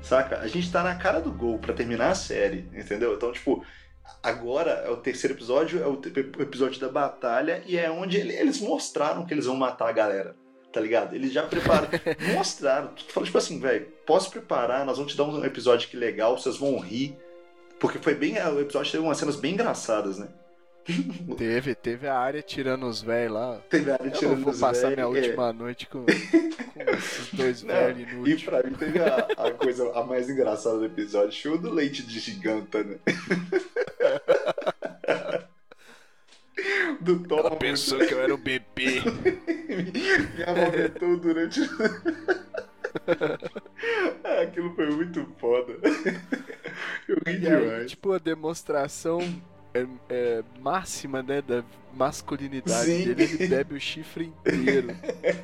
[0.00, 0.40] Saca?
[0.40, 3.14] A gente tá na cara do gol para terminar a série, entendeu?
[3.14, 3.64] Então, tipo,
[4.22, 6.00] agora é o terceiro episódio, é o
[6.42, 10.36] episódio da batalha e é onde eles mostraram que eles vão matar a galera.
[10.72, 11.14] Tá ligado?
[11.14, 11.88] Eles já prepararam,
[12.34, 12.90] mostraram.
[13.08, 16.58] Falou tipo assim, velho, posso preparar, nós vamos te dar um episódio que legal, vocês
[16.58, 17.16] vão rir.
[17.80, 18.34] Porque foi bem.
[18.42, 20.28] O episódio teve umas cenas bem engraçadas, né?
[21.36, 23.60] Teve, teve a área tirando os velhos lá.
[23.68, 24.46] Teve a área tirando os velhos.
[24.46, 25.52] Eu vou passar minha última é.
[25.52, 28.40] noite com, com esses dois velhos inúteis.
[28.40, 32.02] E pra mim teve a, a, coisa a mais engraçada do episódio, show do leite
[32.02, 32.96] de giganta, né?
[37.00, 37.38] do Tom.
[37.38, 39.02] Ela pensou que eu era um bebê.
[39.68, 41.60] Me amamentou durante.
[44.24, 45.74] ah, aquilo foi muito foda.
[47.06, 47.80] Eu ri e demais.
[47.80, 49.20] Aí, tipo, a demonstração
[49.78, 51.64] é, é, máxima, né, da
[51.94, 53.04] masculinidade Sim.
[53.04, 54.88] dele, ele bebe o chifre inteiro.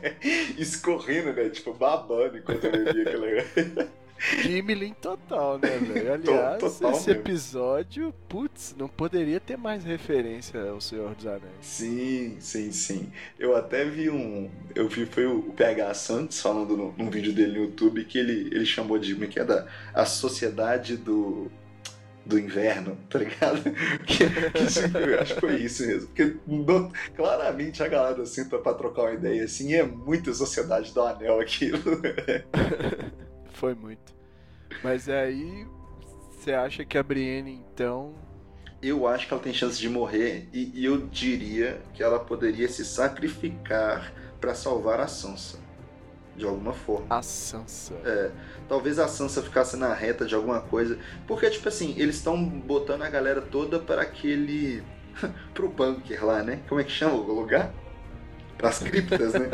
[0.59, 1.49] Escorrendo, né?
[1.49, 4.05] Tipo, babando enquanto ele bebia aquela.
[4.41, 6.13] Gimlin total, né, velho?
[6.15, 7.23] Aliás, Total esse mesmo.
[7.23, 11.43] episódio, putz, não poderia ter mais referência ao Senhor dos Anéis.
[11.61, 13.13] Sim, sim, sim.
[13.39, 14.51] Eu até vi um.
[14.75, 18.49] Eu vi, foi o PH Santos falando no, num vídeo dele no YouTube que ele,
[18.55, 19.13] ele chamou de.
[19.15, 19.45] Como é que é?
[19.45, 21.51] Da, a sociedade do.
[22.27, 23.63] Do inverno, tá ligado?
[24.07, 26.09] Que, que, eu acho que foi isso mesmo.
[26.09, 30.93] Porque no- claramente a galera senta pra trocar uma ideia assim, e é muita sociedade
[30.95, 31.79] do anel aquilo.
[33.53, 34.15] Foi muito.
[34.83, 35.67] Mas aí,
[36.31, 38.15] você acha que a Brienne, então,
[38.83, 42.69] Eu acho que ela tem chance de morrer e, e eu diria que ela poderia
[42.69, 45.64] se sacrificar pra salvar a Sansa.
[46.37, 47.07] De alguma forma.
[47.11, 47.95] a Sansa.
[48.05, 48.31] É,
[48.69, 50.99] talvez a Sansa ficasse na reta de alguma coisa.
[51.29, 54.83] Porque, tipo assim, eles estão botando a galera toda para aquele.
[55.55, 56.61] pro bunker lá, né?
[56.69, 57.71] Como é que chama o lugar?
[58.59, 59.49] Pras criptas, né?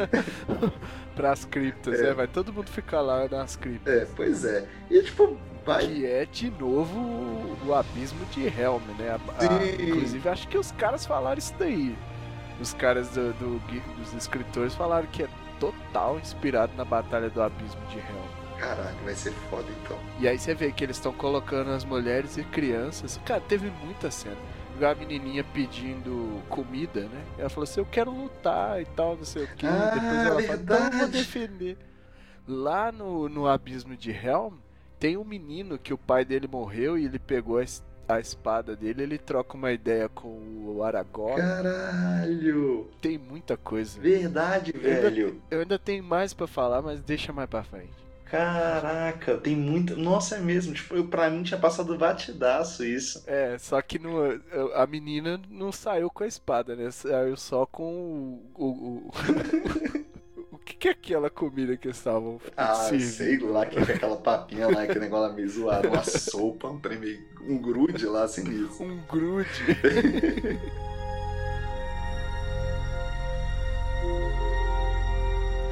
[1.14, 2.08] Pras criptas, É.
[2.10, 2.14] é.
[2.14, 3.92] vai todo mundo ficar lá nas criptas.
[3.92, 4.66] É, pois é.
[4.90, 5.86] E, tipo, vai.
[5.86, 9.10] Que é de novo o abismo de Helm, né?
[9.10, 11.94] A- a- inclusive, acho que os caras falaram isso daí.
[12.60, 13.58] Os caras do, do
[13.98, 15.28] dos escritores falaram que é
[15.60, 18.40] total inspirado na Batalha do Abismo de Helm.
[18.58, 19.98] Caralho, vai ser foda então.
[20.18, 23.18] E aí você vê que eles estão colocando as mulheres e crianças.
[23.24, 24.36] Cara, teve muita cena.
[24.82, 27.24] a menininha pedindo comida, né?
[27.38, 29.66] Ela falou assim, eu quero lutar e tal, não sei o que.
[29.66, 31.78] Ah, Depois ela fala, então eu vou defender.
[32.46, 34.54] Lá no, no abismo de Helm,
[34.98, 37.64] tem um menino que o pai dele morreu e ele pegou a,
[38.14, 41.40] a espada dele, ele troca uma ideia com o Aragorn.
[41.40, 42.88] Caralho!
[43.00, 44.00] Tem muita coisa.
[44.00, 45.40] Verdade, velho.
[45.50, 48.00] Eu ainda tenho mais pra falar, mas deixa mais pra frente.
[48.30, 49.96] Caraca, tem muita.
[49.96, 50.72] Nossa, é mesmo.
[50.72, 53.24] Tipo, eu, pra mim tinha passado batidaço isso.
[53.26, 54.40] É, só que no,
[54.74, 56.92] a menina não saiu com a espada, né?
[56.92, 58.52] Saiu só com o.
[58.54, 60.10] O, o, o
[60.64, 63.10] que, que é aquela comida que eles estavam Ah, servindo?
[63.10, 66.80] sei lá, que é aquela papinha lá, aquele negócio lá meio zoado, uma sopa, um
[66.80, 67.20] trem meio.
[67.42, 68.82] um grude lá assim nisso.
[68.82, 69.48] Um grude.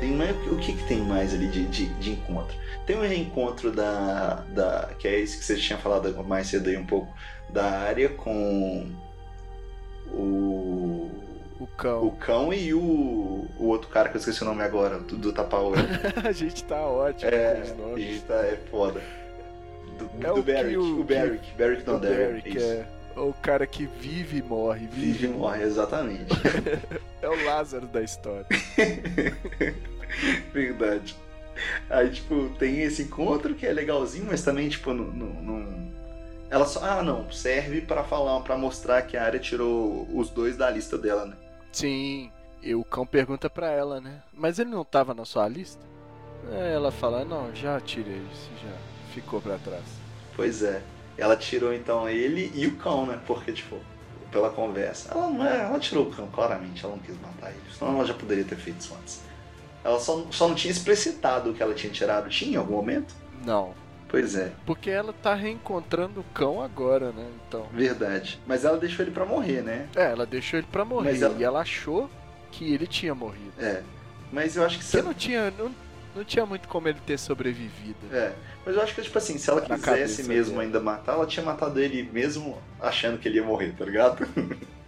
[0.00, 2.56] Tem mais, o que, que tem mais ali de, de, de encontro?
[2.86, 4.94] Tem um reencontro da, da.
[4.98, 7.12] que é esse que você tinha falado mais cedo aí um pouco,
[7.50, 8.88] da área com
[10.12, 10.67] o.
[11.58, 12.10] O O cão.
[12.20, 12.80] cão e o,
[13.58, 15.76] o outro cara que eu esqueci o nome agora, do, do Tapa-Olho.
[16.24, 18.04] a gente tá ótimo É, com os a nomes.
[18.04, 19.00] gente tá, é foda.
[19.98, 22.16] Do, É do o que Beric, o- o Beric, Beric O Dondarrion.
[22.16, 22.66] Beric, isso.
[22.66, 24.86] é o cara que vive e morre.
[24.86, 26.32] Vive, Vive e morre, exatamente.
[27.20, 28.46] É o Lázaro da história.
[30.52, 31.16] Verdade.
[31.90, 35.04] Aí, tipo, tem esse encontro que é legalzinho, mas também, tipo, não.
[35.06, 35.92] não,
[36.48, 36.78] Ela só.
[36.84, 37.28] Ah, não.
[37.32, 41.34] Serve pra falar, para mostrar que a área tirou os dois da lista dela, né?
[41.72, 42.30] Sim,
[42.62, 44.22] e o cão pergunta pra ela, né?
[44.32, 45.84] Mas ele não tava na sua lista?
[46.50, 48.72] Aí ela fala, não, já tirei isso, já
[49.12, 49.84] ficou pra trás.
[50.34, 50.82] Pois é.
[51.16, 53.20] Ela tirou então ele e o cão, né?
[53.26, 53.76] Porque, tipo,
[54.30, 55.10] pela conversa.
[55.12, 55.64] Ela não é.
[55.64, 56.84] Ela tirou o cão, claramente.
[56.84, 57.60] Ela não quis matar ele.
[57.76, 59.20] Senão ela já poderia ter feito isso antes.
[59.82, 62.28] Ela só, só não tinha explicitado o que ela tinha tirado.
[62.28, 63.14] Tinha em algum momento?
[63.44, 63.74] Não,
[64.08, 67.26] Pois é, porque ela tá reencontrando o cão agora, né?
[67.46, 67.66] Então.
[67.72, 68.40] verdade.
[68.46, 69.86] Mas ela deixou ele pra morrer, né?
[69.94, 72.08] É, ela deixou ele pra morrer ela- e ela achou
[72.50, 73.52] que ele tinha morrido.
[73.58, 73.82] É.
[74.32, 75.70] Mas eu acho que se não tinha, não,
[76.16, 77.98] não tinha muito como ele ter sobrevivido.
[78.12, 78.32] É.
[78.64, 81.44] Mas eu acho que, tipo assim, se ela Na quisesse mesmo ainda matar, ela tinha
[81.44, 84.26] matado ele mesmo achando que ele ia morrer, tá ligado?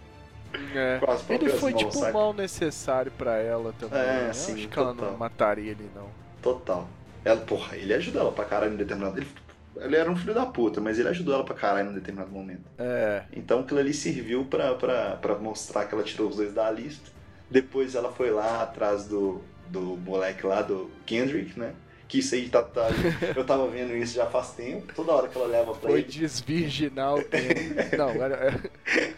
[0.75, 0.99] É.
[1.29, 2.09] Ele foi mãos, tipo saca?
[2.09, 3.99] um mal necessário pra ela também.
[3.99, 4.33] É, né?
[4.33, 5.11] Sim, acho que ela total.
[5.11, 6.07] não mataria ele, não.
[6.41, 6.87] Total.
[7.23, 9.17] Ela, porra, ele ajudou ela pra caralho em determinado.
[9.17, 9.27] Ele,
[9.75, 12.63] ele era um filho da puta, mas ele ajudou ela pra caralho em determinado momento.
[12.77, 13.23] É.
[13.33, 17.09] Então aquilo ali serviu pra, pra, pra mostrar que ela tirou os dois da lista.
[17.49, 21.73] Depois ela foi lá atrás do, do moleque lá, do Kendrick, né?
[22.11, 22.89] Que isso aí tá, tá-
[23.33, 24.93] Eu tava vendo isso já faz tempo.
[24.93, 26.09] Toda hora que ela leva pra Foi ele.
[26.09, 27.61] desvirginar o tempo.
[27.97, 28.59] Não, era...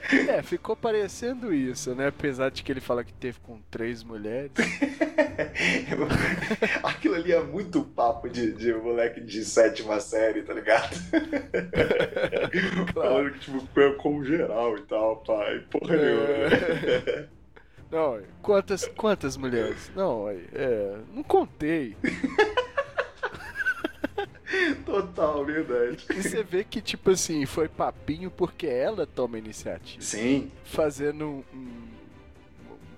[0.30, 2.10] É, ficou parecendo isso, né?
[2.10, 4.52] Apesar de que ele fala que teve com três mulheres.
[6.84, 10.94] Aquilo ali é muito papo de, de moleque de sétima série, tá ligado?
[12.94, 15.64] Falando que, tipo, é como geral e tal, pai.
[15.72, 16.28] Porra nenhuma.
[16.28, 17.26] É.
[17.92, 19.92] Não, quantas, quantas mulheres?
[19.96, 21.98] Não, é, não contei.
[24.86, 26.06] Total, verdade.
[26.10, 30.02] E você vê que, tipo assim, foi papinho porque ela toma iniciativa.
[30.04, 31.84] Sim, Fazendo um- um-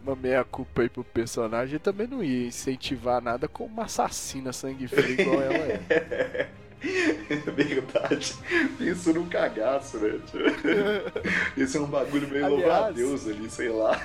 [0.04, 5.20] uma meia-culpa aí pro personagem, também não ia incentivar nada com uma assassina sangue frio
[5.20, 6.48] igual ela é.
[7.56, 8.36] verdade.
[8.80, 10.20] Isso num cagaço, né?
[11.58, 14.00] Isso é um bagulho meio Aliás- louvar a Deus ali, sei lá.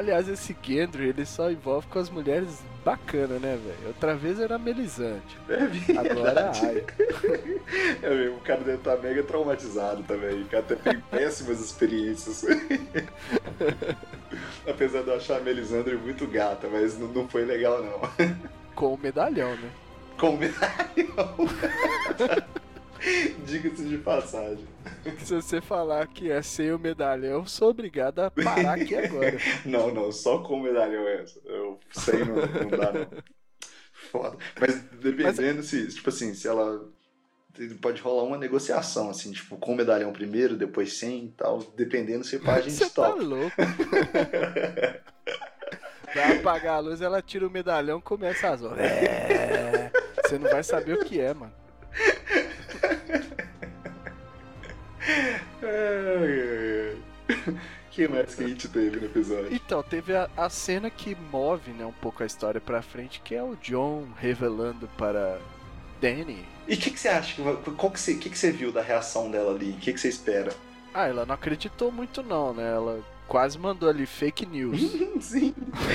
[0.00, 3.88] Aliás, esse Gendry, ele só envolve com as mulheres bacana, né, velho?
[3.88, 5.38] Outra vez era Melisande.
[5.46, 6.08] É verdade.
[6.08, 6.84] Agora, ai.
[8.02, 10.40] É mesmo, o cara deve estar mega traumatizado também.
[10.40, 12.46] O cara até tem péssimas experiências.
[14.66, 18.00] Apesar de eu achar a Melisandre muito gata, mas não, não foi legal não.
[18.74, 19.70] Com o medalhão, né?
[20.18, 21.36] Com medalhão.
[23.46, 24.64] Diga-se de passagem.
[25.24, 29.36] Se você falar que é sem o medalhão, eu sou obrigado a parar aqui agora.
[29.64, 31.40] Não, não, só com medalhão é essa.
[31.44, 33.06] Eu sei, não, não dá não.
[34.10, 34.36] Foda.
[34.60, 36.88] Mas dependendo se, tipo assim, se ela.
[37.82, 41.58] Pode rolar uma negociação, assim, tipo, com o medalhão primeiro, depois sem e tal.
[41.76, 43.22] Dependendo se pá, a gente Você tá topa.
[43.22, 43.56] louco.
[46.14, 48.80] Vai apagar a luz, ela tira o medalhão e começa as horas.
[48.80, 49.90] É.
[50.24, 51.52] Você não vai saber o que é, mano.
[57.90, 59.52] Que mais que a gente teve no episódio?
[59.52, 63.34] Então, teve a, a cena que move né, um pouco a história pra frente, que
[63.34, 65.38] é o John revelando para
[66.00, 66.46] Danny.
[66.68, 67.42] E o que, que você acha?
[67.76, 69.72] Qual que você, que, que você viu da reação dela ali?
[69.72, 70.52] O que, que você espera?
[70.94, 72.72] Ah, ela não acreditou muito não, né?
[72.72, 74.80] Ela quase mandou ali fake news.
[75.22, 75.54] Sim.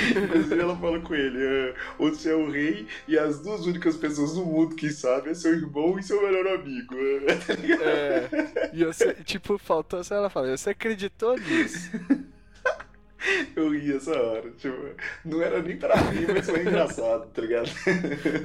[0.10, 4.46] Inclusive ela fala com ele: você é o rei e as duas únicas pessoas no
[4.46, 6.96] mundo que sabem é seu irmão e seu melhor amigo.
[7.46, 7.84] Tá ligado?
[7.84, 8.72] É.
[8.74, 11.92] E você, tipo, faltou só ela falar, você acreditou nisso?
[13.56, 14.52] Eu ri essa hora.
[14.52, 14.96] Tipo,
[15.26, 17.70] não era nem pra rir, mas foi engraçado, tá ligado?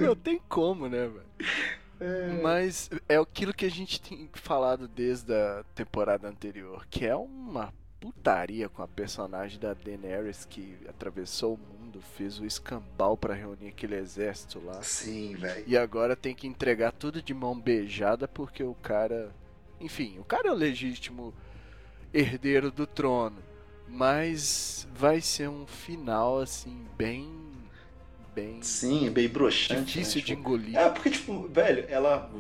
[0.01, 1.23] Não tem como, né, velho?
[2.01, 2.41] É.
[2.43, 7.73] Mas é aquilo que a gente tem falado desde a temporada anterior, que é uma
[8.01, 13.69] putaria com a personagem da Daenerys que atravessou o mundo, fez o escambau pra reunir
[13.69, 14.83] aquele exército lá.
[14.83, 15.65] Sim, velho.
[15.67, 19.31] E agora tem que entregar tudo de mão beijada porque o cara.
[19.79, 21.35] Enfim, o cara é o legítimo
[22.13, 23.37] herdeiro do trono.
[23.87, 27.29] Mas vai ser um final, assim, bem.
[28.35, 28.63] Bem.
[28.63, 29.99] Sim, bem broxante.
[29.99, 30.21] Difícil né?
[30.21, 30.77] de Tipo, engolir.
[30.79, 32.31] É, porque, tipo, velho, ela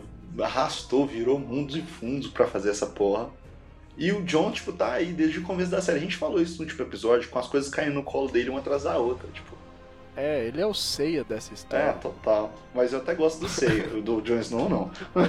[0.41, 3.31] arrastou, virou mundos e fundos pra fazer essa porra.
[4.01, 5.99] E o John, tipo, tá aí desde o começo da série.
[5.99, 8.61] A gente falou isso no último episódio, com as coisas caindo no colo dele uma
[8.61, 9.29] atrás da outra.
[9.29, 9.55] Tipo,
[10.17, 11.93] É, ele é o ceia dessa é, história.
[11.95, 12.51] total.
[12.75, 14.91] Mas eu até gosto do Sei, do Jon Snow não.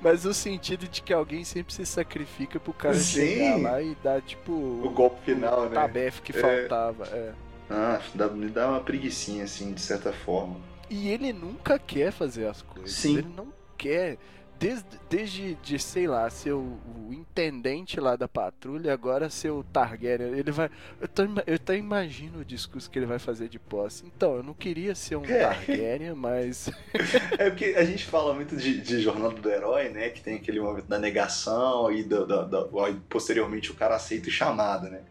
[0.00, 3.26] Mas o sentido de que alguém sempre se sacrifica pro cara Sim.
[3.26, 4.52] chegar lá e dar, tipo.
[4.52, 5.74] O golpe final, o né?
[5.74, 6.40] tabefe que É.
[6.40, 7.06] faltava.
[7.08, 7.32] É.
[7.68, 10.56] Ah, dá- me dá uma preguiçinha, assim, de certa forma.
[10.88, 12.92] E ele nunca quer fazer as coisas.
[12.92, 13.18] Sim.
[13.18, 14.18] Ele não quer.
[14.58, 19.62] Desde, desde de, sei lá, ser o, o intendente lá da patrulha, agora ser o
[19.62, 20.28] Targaryen.
[20.38, 20.70] Ele vai.
[20.98, 24.04] Eu, tô, eu até imagino o discurso que ele vai fazer de posse.
[24.06, 25.40] Então, eu não queria ser um É.
[25.40, 26.70] Targaryen, mas.
[27.38, 30.08] É porque a gente fala muito de, de jornada do herói, né?
[30.08, 34.32] Que tem aquele momento da negação e do, do- do- posteriormente o cara aceita o
[34.32, 35.02] chamado, né?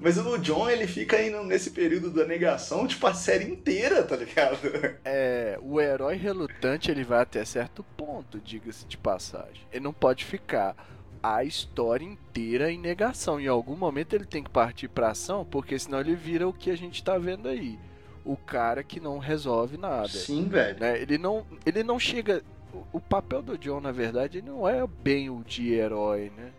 [0.00, 4.14] Mas o John, ele fica indo nesse período da negação, tipo, a série inteira, tá
[4.16, 4.58] ligado?
[5.04, 9.62] É, o herói relutante ele vai até certo ponto, diga-se de passagem.
[9.72, 10.76] Ele não pode ficar
[11.20, 13.40] a história inteira em negação.
[13.40, 16.70] Em algum momento ele tem que partir pra ação, porque senão ele vira o que
[16.70, 17.76] a gente tá vendo aí.
[18.24, 20.06] O cara que não resolve nada.
[20.08, 20.78] Sim, velho.
[20.78, 21.00] né?
[21.00, 22.42] Ele não, ele não chega.
[22.72, 26.50] o- O papel do John, na verdade, ele não é bem o de herói, né?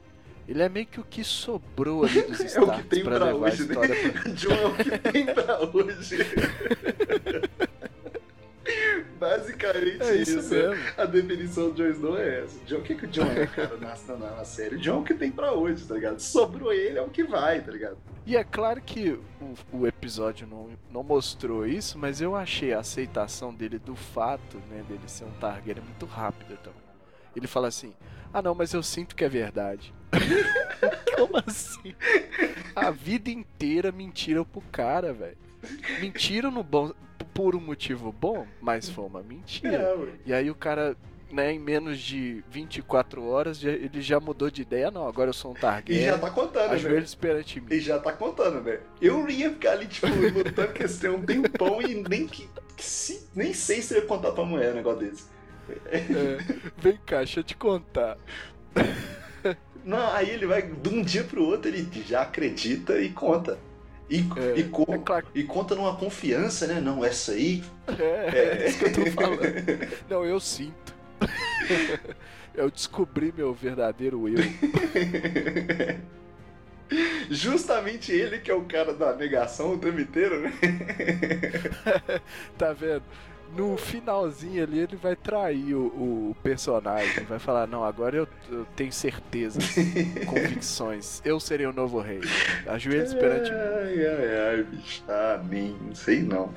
[0.49, 3.17] Ele é meio que o que sobrou ali dos É o que Starks tem pra
[3.17, 3.71] pra levar hoje, a né?
[3.71, 4.31] história pra...
[4.33, 6.17] John é o que tem pra hoje.
[9.19, 10.39] Basicamente É isso.
[10.39, 10.75] isso mesmo.
[10.97, 12.57] A definição do Jon Snow é essa.
[12.65, 14.75] John, o que, que o John é, cara, na, na, na série?
[14.75, 16.19] O John é o que tem pra hoje, tá ligado?
[16.19, 17.97] Sobrou ele, é o que vai, tá ligado?
[18.25, 22.79] E é claro que o, o episódio não, não mostrou isso, mas eu achei a
[22.79, 26.79] aceitação dele do fato, né, dele ser um Targaryen muito rápida também.
[27.35, 27.93] Ele fala assim:
[28.33, 29.93] "Ah, não, mas eu sinto que é verdade".
[31.15, 31.93] Como assim?
[32.75, 35.37] A vida inteira mentiram pro cara, velho.
[35.99, 36.91] Mentiram no bom
[37.33, 39.75] por um motivo bom, mas foi uma mentira.
[39.75, 40.07] É.
[40.25, 40.95] E aí o cara,
[41.31, 45.33] né, em menos de 24 horas, já- ele já mudou de ideia, não, agora eu
[45.33, 46.05] sou um E Targaryen.
[46.05, 46.73] já tá contando, velho.
[46.73, 47.67] Ajoelhos perante mim.
[47.71, 48.81] E já tá contando, velho.
[49.01, 52.49] Eu não ia ficar ali, tipo, lutando com esse um tempão e nem que.
[52.75, 55.25] que se- nem sei se eu ia contar pra mulher um negócio desse.
[55.85, 56.37] É,
[56.77, 58.17] vem cá, deixa eu te contar.
[59.83, 63.57] Não, aí ele vai, de um dia pro outro, ele já acredita e conta.
[64.09, 65.27] E, É, e, co- é claro.
[65.35, 66.79] e conta numa confiança, né?
[66.81, 67.63] Não, essa aí.
[67.87, 69.39] É, é isso que eu tô falando.
[70.09, 70.95] Não, eu sinto.
[72.55, 74.37] Eu descobri meu verdadeiro eu.
[77.29, 80.53] Justamente ele que é o cara da negação o tempo inteiro, né?
[82.57, 83.03] Tá vendo?
[83.55, 87.23] No finalzinho ali ele vai trair o, o personagem.
[87.25, 89.75] Vai falar, não, agora eu, eu tenho certezas,
[90.27, 91.21] convicções.
[91.25, 92.21] Eu serei o novo rei.
[92.67, 93.51] Ajoelhos perante.
[93.51, 95.03] Ai, ai, ai, bicho.
[95.07, 96.53] Ah, nem não sei não.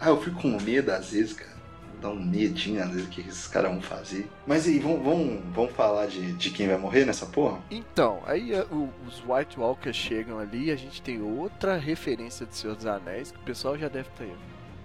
[0.00, 1.52] Ah, eu fico com medo às vezes, cara.
[2.00, 4.28] Dá um medinho às vezes o que esses caras vão fazer.
[4.44, 7.60] Mas aí, vamos, vamos, vamos falar de, de quem vai morrer nessa porra?
[7.70, 12.44] Então, aí é, o- os White Walkers chegam ali e a gente tem outra referência
[12.44, 14.34] de Senhor dos Anéis que o pessoal já deve ter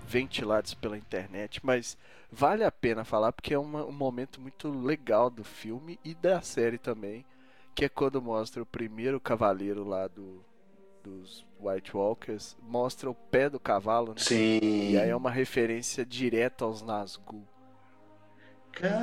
[0.07, 1.97] ventilado isso pela internet, mas
[2.31, 6.41] vale a pena falar porque é uma- um momento muito legal do filme e da
[6.41, 7.25] série também,
[7.75, 10.43] que é quando mostra o primeiro cavaleiro lá do,
[11.03, 14.19] dos White Walkers, mostra o pé do cavalo, né?
[14.19, 14.59] Sim.
[14.61, 17.43] E aí é uma referência direta aos Nazgûl.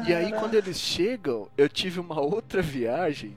[0.09, 3.37] E aí quando eles chegam, eu tive uma outra viagem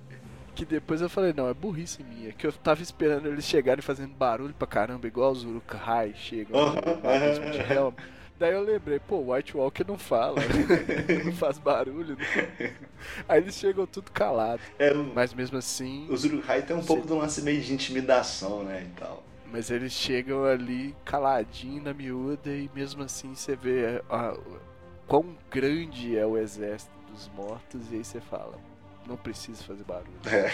[0.57, 4.13] que depois eu falei, não, é burrice minha, que eu tava esperando eles chegarem fazendo
[4.15, 6.59] barulho pra caramba, igual os Uruk-hai chegam
[7.69, 7.93] Helm.
[8.39, 10.37] Daí eu lembrei, pô, o White Walker não fala,
[11.25, 12.15] não faz barulho.
[12.17, 12.69] Não.
[13.29, 17.13] Aí eles chegam tudo calado, É, mas mesmo assim, os Uruhai tem um pouco de
[17.13, 18.83] um lance meio de intimidação, né?
[18.83, 19.23] E tal.
[19.51, 24.37] mas eles chegam ali caladinho na miúda e mesmo assim você vê a, a-
[25.07, 28.53] quão grande é o exército dos mortos e aí você fala,
[29.07, 30.11] não precisa fazer barulho.
[30.25, 30.51] É.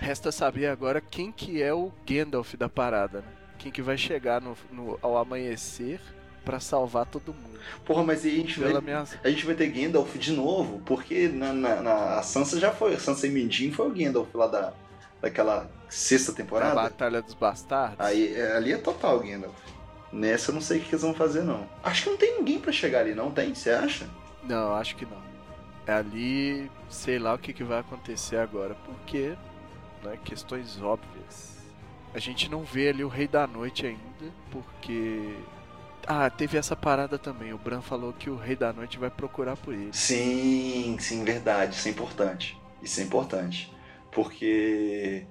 [0.00, 3.26] Resta saber agora quem que é o Gandalf da parada, né?
[3.58, 6.00] Quem que vai chegar no, no- ao amanhecer
[6.44, 7.58] pra salvar todo mundo.
[7.86, 9.18] Porra, mas a gente, Pela vai, ameaça.
[9.24, 12.94] a gente vai ter Gandalf de novo, porque na, na, na- a Sansa já foi,
[12.94, 14.72] a Sansa e Mindinho foi o Gandalf lá da,
[15.22, 16.74] daquela sexta temporada.
[16.74, 17.96] Batalha dos Bastardos.
[17.98, 19.54] Aí é, ali é total Gandalf.
[20.12, 21.66] Nessa eu não sei o que eles vão fazer, não.
[21.82, 23.52] Acho que não tem ninguém pra chegar ali, não tem?
[23.54, 24.06] Você acha?
[24.44, 25.33] Não, acho que não.
[25.86, 29.34] Ali, sei lá o que, que vai acontecer agora, porque,
[30.02, 31.54] né, questões óbvias.
[32.14, 35.36] A gente não vê ali o Rei da Noite ainda, porque.
[36.06, 37.52] Ah, teve essa parada também.
[37.52, 39.92] O Bran falou que o Rei da Noite vai procurar por ele.
[39.92, 41.74] Sim, sim, verdade.
[41.74, 42.60] Isso é importante.
[42.82, 43.72] Isso é importante.
[44.12, 45.26] Porque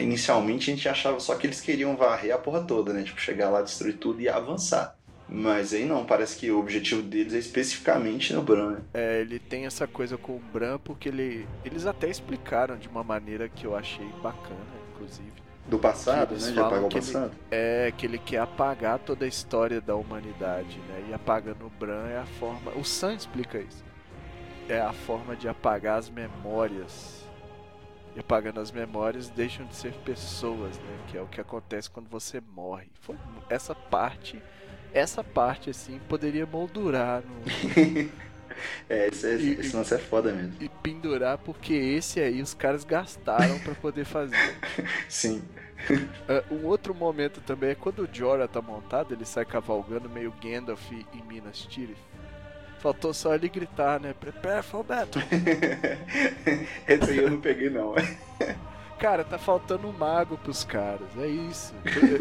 [0.00, 3.02] inicialmente a gente achava só que eles queriam varrer a porra toda, né?
[3.02, 4.93] Tipo, chegar lá, destruir tudo e avançar.
[5.28, 8.72] Mas aí não, parece que o objetivo deles é especificamente no Bran.
[8.72, 8.80] né?
[8.92, 13.02] É, ele tem essa coisa com o Bran porque ele, eles até explicaram de uma
[13.02, 14.60] maneira que eu achei bacana,
[14.92, 15.32] inclusive.
[15.66, 16.50] Do passado, né?
[16.52, 17.32] De apagar o que ele- passado.
[17.50, 21.06] É que ele quer apagar toda a história da humanidade, né?
[21.08, 22.70] E apagando o Bran é a forma.
[22.72, 23.82] O Sam explica isso.
[24.68, 27.24] É a forma de apagar as memórias.
[28.14, 30.98] E apagando as memórias deixam de ser pessoas, né?
[31.08, 32.88] Que é o que acontece quando você morre.
[33.00, 33.16] Foi
[33.48, 34.40] essa parte,
[34.94, 38.10] essa parte assim poderia moldurar no,
[38.88, 40.54] É, esse, é, E- esse lance é foda mesmo.
[40.60, 44.36] e pendurar porque esse aí os caras gastaram pra poder fazer.
[45.08, 45.42] Sim.
[46.26, 50.32] Ah, um outro momento também é quando o Jorah tá montado, ele sai cavalgando meio
[50.42, 51.98] Gandalf em Minas Tirith.
[52.78, 54.14] Faltou só ele gritar, né?
[54.18, 55.22] Prepare for battle.
[56.88, 57.94] Esse aí eu não peguei, não.
[58.98, 61.74] Cara, tá faltando um mago pros caras, é isso.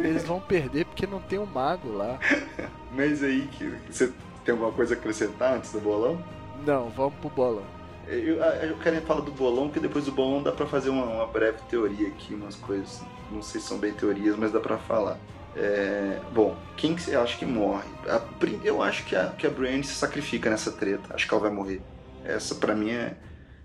[0.04, 2.20] Eles vão perder porque não tem um mago lá.
[2.92, 4.12] Mas aí, que você
[4.44, 6.24] tem alguma coisa a acrescentar antes do bolão?
[6.66, 7.64] Não, vamos pro bolão.
[8.08, 11.28] Eu, eu quero falar do bolão, porque depois do bolão dá pra fazer uma, uma
[11.28, 13.02] breve teoria aqui, umas coisas.
[13.32, 15.18] Não sei se são bem teorias, mas dá pra falar.
[15.56, 17.88] É, bom, quem que você acha que morre?
[18.08, 18.22] A
[18.64, 21.14] eu acho que a, que a Brienne se sacrifica nessa treta.
[21.14, 21.82] Acho que ela vai morrer.
[22.26, 23.16] Essa pra mim é.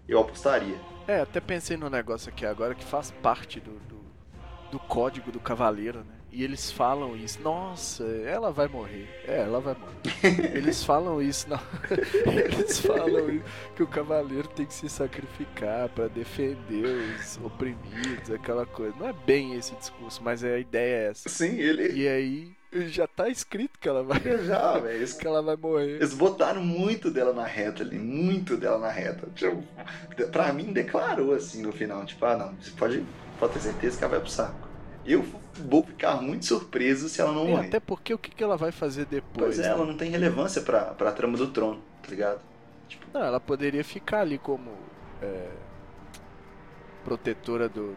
[0.07, 0.77] Eu apostaria.
[1.09, 3.99] É, até pensei no negócio aqui agora que faz parte do, do,
[4.73, 6.19] do código do cavaleiro, né?
[6.31, 7.41] E eles falam isso.
[7.41, 9.09] Nossa, ela vai morrer.
[9.27, 10.53] É, ela vai morrer.
[10.55, 11.59] eles falam isso, não.
[12.31, 13.41] eles falam
[13.75, 18.95] que o cavaleiro tem que se sacrificar pra defender os oprimidos, aquela coisa.
[18.99, 21.31] Não é bem esse discurso, mas a ideia é essa.
[21.31, 21.99] Sim, ele.
[21.99, 25.07] E aí já tá escrito que ela vai, Já, velho.
[25.19, 25.97] Que ela vai morrer.
[25.97, 27.99] eles botaram muito dela na reta ali.
[27.99, 29.29] Muito dela na reta.
[29.35, 29.63] Tipo,
[30.31, 33.05] pra mim, declarou assim no final: tipo, ah, não, você pode,
[33.39, 34.69] pode ter certeza que ela vai pro saco.
[35.07, 37.67] Eu vou ficar muito surpreso se ela não E morrer.
[37.69, 39.57] até porque o que, que ela vai fazer depois?
[39.57, 39.69] Pois é, né?
[39.69, 42.41] ela não tem relevância pra, pra trama do trono, tá ligado?
[43.15, 44.71] Não, ela poderia ficar ali como
[45.23, 45.49] é,
[47.05, 47.97] protetora do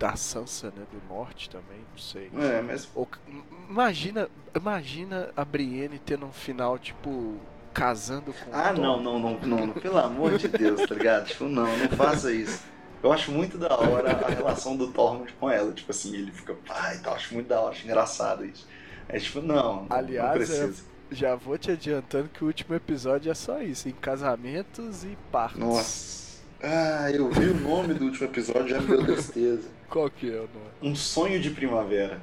[0.00, 2.30] da Sansa, né, do norte também, não sei.
[2.36, 2.88] É, mas.
[2.94, 7.36] Ou, im- imagina, imagina a Brienne tendo um final tipo
[7.72, 11.26] casando com Ah, não, não, não, não, não, pelo amor de Deus, tá ligado?
[11.26, 12.62] Tipo, não, não faça isso.
[13.02, 15.70] Eu acho muito da hora a relação do Tormund com ela.
[15.72, 18.66] Tipo assim, ele fica, pai, tal, acho muito da hora, acho engraçado isso.
[19.08, 20.84] É tipo, não, Aliás, não precisa.
[21.10, 25.60] Já vou te adiantando que o último episódio é só isso, em casamentos e partos.
[25.60, 26.20] Nossa.
[26.62, 29.68] Ah, eu vi o nome do último episódio, já me deu tristeza.
[29.90, 30.70] Qual que é o nome?
[30.82, 32.20] Um sonho de primavera.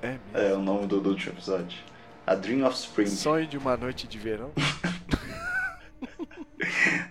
[0.00, 0.20] É mesmo.
[0.34, 1.78] É o nome do, do último episódio.
[2.26, 3.06] A Dream of Spring.
[3.08, 4.52] Sonho de uma noite de verão?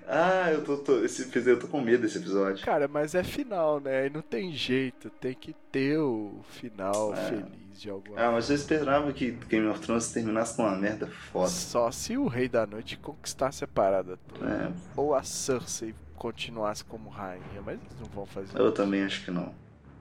[0.08, 2.64] Ah, eu tô, tô- esse, episódio- eu tô com medo desse episódio.
[2.66, 4.08] Cara, mas é final, né?
[4.08, 7.30] E não tem jeito, tem que ter o final É.
[7.30, 11.08] feliz de alguma Ah, mas eu esperava que Game of Thrones terminasse com uma merda
[11.08, 11.48] foda.
[11.50, 14.48] Só se o Rei da Noite conquistasse a parada toda.
[14.50, 18.58] É, Ou a Cersei continuasse como rainha, mas eles não vão fazer.
[18.60, 19.54] eu também acho que não.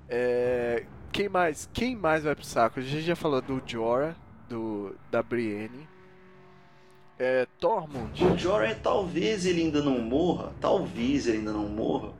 [0.08, 1.68] É, quem mais?
[1.72, 2.78] Quem mais vai pro saco?
[2.80, 4.14] A gente já falou do Jorah,
[4.48, 5.86] do da Brienne.
[7.18, 8.24] É, Tormund.
[8.24, 12.10] O Jorah, talvez ele ainda não morra, talvez ele ainda não morra,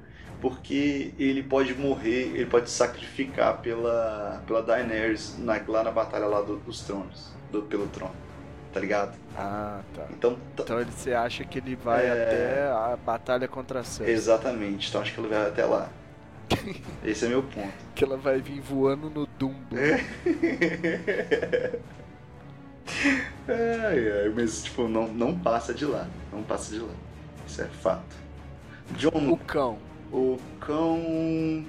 [0.41, 6.27] porque ele pode morrer, ele pode se sacrificar pela, pela Daenerys na- lá na batalha
[6.27, 8.15] lá do- dos tronos, do- pelo trono,
[8.73, 9.17] tá ligado?
[9.37, 10.07] Ah, tá.
[10.11, 12.11] Então, tá- Então ele, você acha que ele vai É.
[12.11, 14.13] até a batalha contra a Cersei?
[14.13, 15.89] exatamente, então acho que ele vai até lá.
[17.05, 17.73] Esse é meu ponto.
[17.95, 19.77] Que ela vai vir voando no Dumbo.
[19.77, 21.79] É.
[23.49, 26.93] Ai, ai, mas tipo, não, não passa de lá, não passa de lá.
[27.47, 28.17] Isso é fato.
[28.93, 29.79] John, O cão.
[30.13, 31.65] O cão.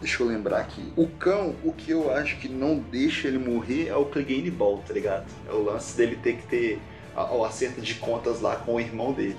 [0.00, 0.92] Deixa eu lembrar aqui.
[0.96, 4.82] O cão, o que eu acho que não deixa ele morrer é o Clegane Ball,
[4.86, 5.26] tá ligado?
[5.48, 6.80] É o lance dele ter que ter
[7.16, 9.38] o acerto de contas lá com o irmão dele.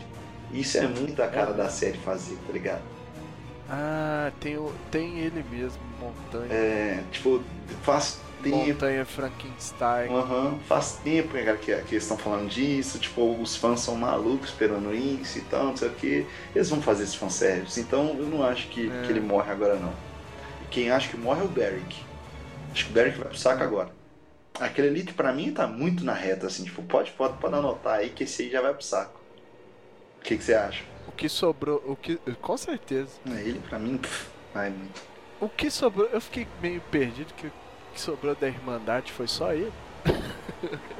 [0.51, 2.82] Isso é muito a cara da série fazer, tá ligado?
[3.70, 6.51] Ah, tem, o, tem ele mesmo, Montanha.
[6.51, 7.43] É, tipo,
[7.84, 8.57] faz tempo.
[8.57, 10.09] Montanha Frankenstein.
[10.11, 14.49] Aham, faz tempo cara, que, que eles estão falando disso, tipo, os fãs são malucos
[14.49, 16.26] esperando isso e tal, não sei o que.
[16.55, 19.01] Eles vão fazer esse fanservice, então eu não acho que, É.
[19.05, 19.93] que ele morre agora não.
[20.72, 22.03] Quem acha que morre é o Derek.
[22.72, 23.89] Acho que o Derek vai pro saco agora.
[24.59, 27.99] Aquele ali que pra mim tá muito na reta, assim, tipo, pode, pode, pode anotar
[27.99, 29.20] aí que esse aí já vai pro saco.
[30.20, 30.84] O que, que você acha?
[31.10, 33.20] O que sobrou, o que, com certeza.
[33.26, 35.01] É, Ele pra mim, pff, vai muito.
[35.41, 37.53] O que sobrou, eu fiquei meio perdido que o
[37.91, 39.74] que sobrou da Irmandade foi só ele.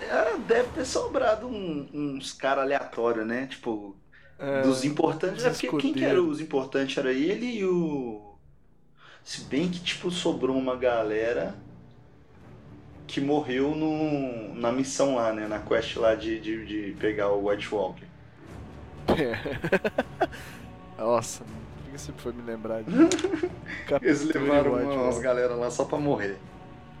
[0.00, 3.46] É, deve ter sobrado um- uns caras aleatórios, né?
[3.46, 3.96] Tipo,
[4.38, 5.44] É, Dos importantes.
[5.44, 8.38] É porque quem que era os importantes era ele e o.
[9.24, 11.66] Se bem que, tipo, sobrou uma galera
[13.06, 15.46] que morreu no, na missão lá, né?
[15.48, 18.07] Na quest lá de, de, de pegar o White Walker.
[20.98, 23.50] Nossa, por que você foi me lembrar disso?
[24.02, 26.38] Eles levaram White umas galera lá só pra morrer.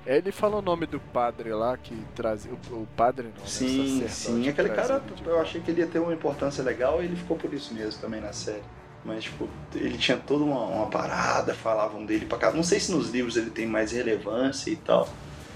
[0.06, 2.50] Ele fala o nome do padre lá que trazia.
[2.70, 3.46] O, o padre não, né?
[3.46, 4.42] Sim, sim.
[4.42, 7.16] que Aquele cara, ele eu achei que ele ia ter uma importância legal e ele
[7.16, 8.62] ficou por isso mesmo também na série.
[9.04, 12.52] Mas, tipo, ele tinha toda uma, uma parada, falavam dele pra cá.
[12.52, 15.08] Não sei se nos livros ele tem mais relevância e tal,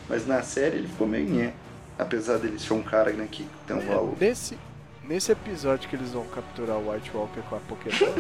[0.09, 1.55] mas na série ele ficou meio nhé.
[1.99, 4.15] Apesar dele ser um cara né, que tem um É, valor.
[4.21, 4.59] Nesse,
[5.05, 8.13] nesse episódio que eles vão capturar o White Walker com a Pokémon,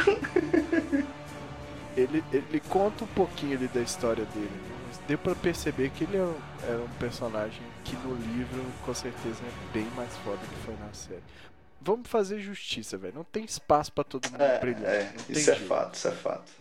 [1.96, 4.46] ele, ele conta um pouquinho ali da história dele.
[4.50, 4.72] né?
[4.88, 8.94] Mas deu pra perceber que ele é um- era um personagem que no livro com
[8.94, 11.22] certeza é bem mais foda do que foi na série.
[11.80, 13.14] Vamos fazer justiça, velho.
[13.16, 14.84] Não tem espaço pra todo mundo É, brilhar.
[14.84, 15.66] é, isso é jeito.
[15.68, 16.52] fato, isso é fato.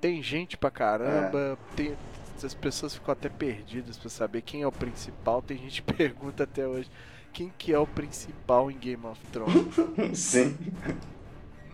[0.00, 1.74] Tem gente pra caramba, É.
[1.76, 1.96] tem,
[2.42, 5.40] as pessoas ficam até perdidas pra saber quem é o principal.
[5.40, 6.90] Tem gente que pergunta até hoje
[7.32, 9.74] quem que é o principal em Game of Thrones.
[10.18, 10.56] Sim.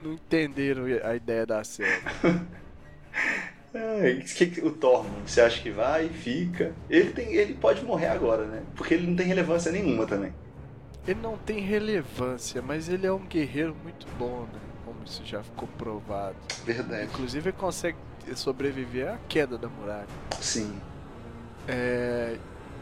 [0.02, 2.02] Não entenderam a ideia da série.
[3.74, 4.24] É,
[4.62, 6.72] o Tormund, você acha que vai, fica.
[6.88, 8.62] Ele, tem, ele pode morrer agora, né?
[8.74, 10.32] Porque ele não tem relevância nenhuma também.
[11.06, 14.61] Ele não tem relevância, mas ele é um guerreiro muito bom, né?
[14.86, 16.36] Como isso já ficou provado.
[16.64, 17.04] Verdade.
[17.04, 17.98] Inclusive ele consegue
[18.34, 20.09] sobreviver à queda da muralha.
[20.40, 20.78] Sim.
[21.66, 22.38] É,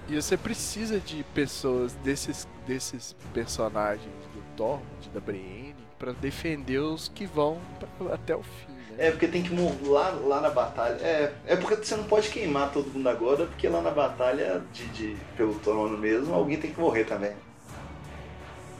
[0.09, 7.09] E você precisa de pessoas desses, desses personagens do Tormund, da Brienne, pra defender os
[7.09, 7.59] que vão
[7.99, 8.85] pra- até o fim, né?
[8.99, 10.95] É, porque tem que morrer lá, lá na batalha.
[11.03, 14.87] É, é porque você não pode queimar todo mundo agora, porque lá na batalha de,
[14.89, 17.33] de- pelo trono mesmo, alguém tem que morrer também.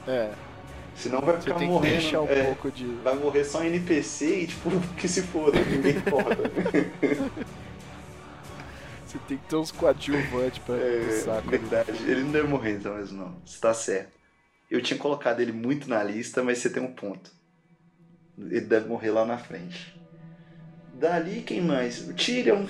[0.07, 0.31] É,
[0.95, 1.91] Senão vai ficar tem que morrendo.
[1.99, 2.85] deixar um é, pouco de.
[3.03, 6.37] Vai morrer só NPC e tipo, que se foda, ninguém importa.
[9.07, 11.49] Você tem que ter uns coadjuvantes pra É, saco.
[11.49, 11.91] verdade.
[12.05, 13.41] Ele não deve morrer então mesmo, não.
[13.45, 14.11] Você tá certo.
[14.69, 17.31] Eu tinha colocado ele muito na lista, mas você tem um ponto.
[18.37, 19.95] Ele deve morrer lá na frente.
[20.99, 22.07] Dali, quem mais?
[22.07, 22.65] O Tyrion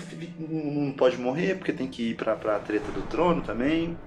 [0.49, 3.97] não pode morrer, porque tem que ir pra, pra treta do trono também.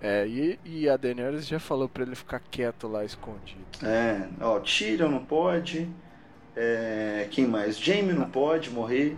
[0.00, 3.64] É, e, e a Daenerys já falou pra ele ficar quieto lá escondido.
[3.82, 5.88] É, ó, Tyrion não pode.
[6.54, 7.78] É, quem mais?
[7.78, 9.16] Jaime não pode morrer.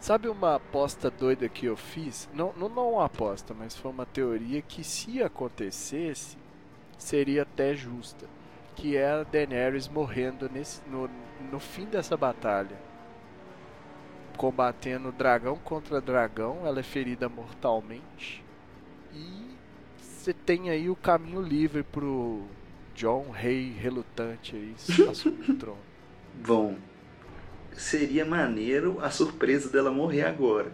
[0.00, 2.26] Sabe uma aposta doida que eu fiz?
[2.32, 6.38] Não, não, não uma aposta, mas foi uma teoria que se acontecesse,
[6.96, 8.26] seria até justa.
[8.74, 11.10] Que é a Daenerys morrendo nesse, no,
[11.52, 12.78] no fim dessa batalha.
[14.38, 18.42] Combatendo dragão contra dragão, ela é ferida mortalmente.
[19.12, 19.50] E
[19.98, 22.46] você tem aí o caminho livre pro
[22.94, 24.74] John, rei relutante aí,
[25.10, 25.78] assumir o trono.
[26.42, 26.76] Bom,
[27.74, 30.72] seria maneiro a surpresa dela morrer agora.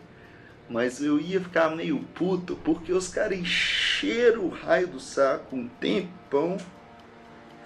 [0.69, 5.69] Mas eu ia ficar meio puto porque os caras encheram o raio do saco um
[5.69, 6.57] tempão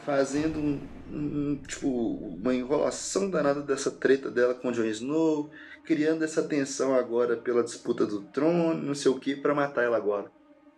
[0.05, 5.51] fazendo um, um- tipo, uma enrolação danada dessa treta dela com Jon Snow,
[5.85, 9.97] criando essa tensão agora pela disputa do trono, não sei o que, pra matar ela
[9.97, 10.31] agora.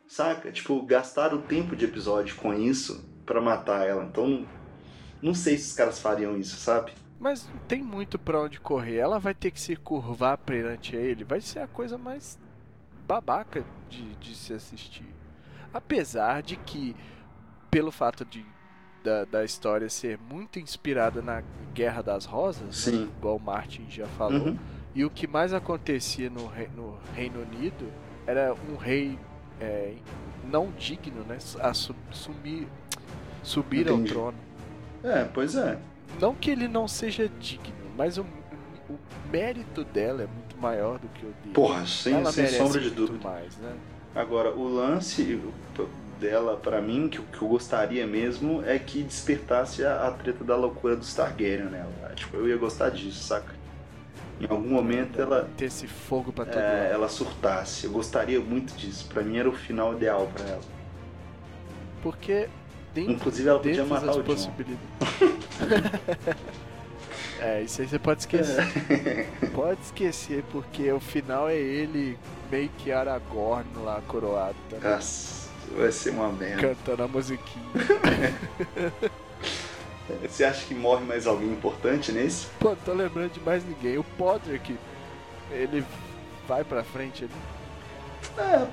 [0.06, 0.50] Saca?
[0.52, 4.04] Tipo, gastaram o tempo de episódio com isso pra matar ela.
[4.04, 4.46] Então,
[5.22, 6.92] não sei se os caras fariam isso, sabe?
[7.22, 8.96] Mas não tem muito pra onde correr.
[8.96, 11.22] Ela vai ter que se curvar perante ele.
[11.22, 12.36] Vai ser a coisa mais
[13.06, 15.06] babaca de, de se assistir.
[15.72, 16.96] Apesar de que,
[17.70, 18.44] pelo fato de
[19.04, 21.42] da, da história ser muito inspirada na
[21.74, 23.04] Guerra das Rosas, Sim.
[23.18, 24.58] igual o Martin já falou, Uhum.
[24.94, 27.90] e o que mais acontecia no, rei- no Reino Unido
[28.26, 29.18] era um rei
[29.60, 29.94] é,
[30.44, 31.38] não digno, né?
[31.60, 32.68] A su- sumir,
[33.42, 34.12] subir ao Entendi.
[34.12, 34.38] trono.
[35.02, 35.78] É, pois é.
[36.20, 38.22] Não que ele não seja digno, mas o,
[38.88, 38.98] o
[39.30, 41.54] mérito dela é muito maior do que o dele.
[41.54, 43.28] Porra, sem, Ela sem sombra de dúvida.
[43.28, 43.72] mais, né?
[44.14, 45.40] Agora, o lance.
[46.20, 50.54] dela, pra mim, que, que eu gostaria mesmo, é que despertasse a, a treta da
[50.54, 52.12] loucura do Targaryen nela.
[52.14, 53.52] Tipo, eu ia gostar disso, saca?
[54.40, 56.92] Em algum momento ela, Ter esse fogo pra todo é, lado.
[56.94, 57.86] ela surtasse.
[57.86, 59.08] Eu gostaria muito disso.
[59.08, 60.62] Pra mim era o final ideal pra ela.
[62.02, 62.48] Porque
[62.94, 64.80] dentro, Inclusive ela podia matar das o possibilidades.
[67.40, 68.64] é, isso aí você pode esquecer.
[69.54, 72.18] Pode esquecer, porque o final é ele
[72.50, 74.90] meio que Aragorn lá coroado, tá?
[74.90, 76.74] Nossa, vai ser uma merda.
[76.74, 77.64] Cantando a musiquinha.
[80.20, 82.46] Você acha que morre mais alguém importante nesse?
[82.58, 83.96] Pô, não tô lembrando de mais ninguém.
[83.98, 84.76] O Podrick,
[85.50, 85.84] ele
[86.46, 87.32] vai pra frente ali.
[88.38, 88.66] É,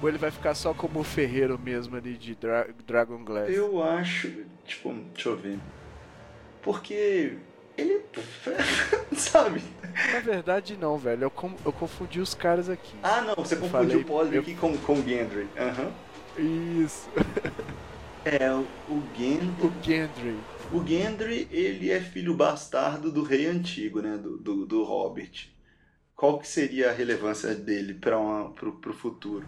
[0.00, 3.48] Ou ele vai ficar só como ferreiro mesmo ali de Dra Dragon Glass?
[3.50, 4.30] eu acho.
[4.64, 5.58] Tipo, deixa eu ver.
[6.62, 7.36] Porque.
[7.76, 8.00] Ele.
[9.16, 9.62] Sabe?
[10.12, 11.24] Na verdade, não, velho.
[11.24, 12.94] Eu, com- eu confundi os caras aqui.
[13.02, 15.48] Ah, não, você Eu confundiu o Podrick eu- aqui com, com o Gendry.
[15.58, 15.90] Aham.
[16.38, 17.08] Isso.
[18.24, 19.66] É, o, o Gendry.
[19.66, 20.36] O Gendry.
[20.72, 24.16] O Gendry, ele é filho bastardo do rei antigo, né?
[24.16, 25.48] Do, do, do Robert.
[26.22, 28.16] Qual que seria a relevância dele para
[28.54, 29.44] pro, pro futuro?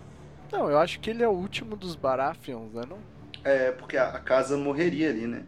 [0.50, 2.82] Não, eu acho que ele é o último dos Baratheons, né?
[2.84, 2.98] Não?
[3.44, 5.44] É, porque a, a casa morreria ali, né?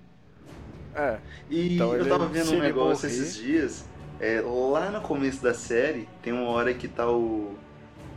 [0.94, 1.18] É.
[1.50, 3.84] E Então eu tava vendo um negócio morrer- esses dias.
[4.20, 7.58] é, lá no começo da série, tem uma hora que tá o,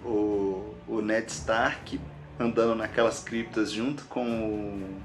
[0.06, 2.00] o, o Ned Stark
[2.40, 5.02] andando naquelas criptas junto com o,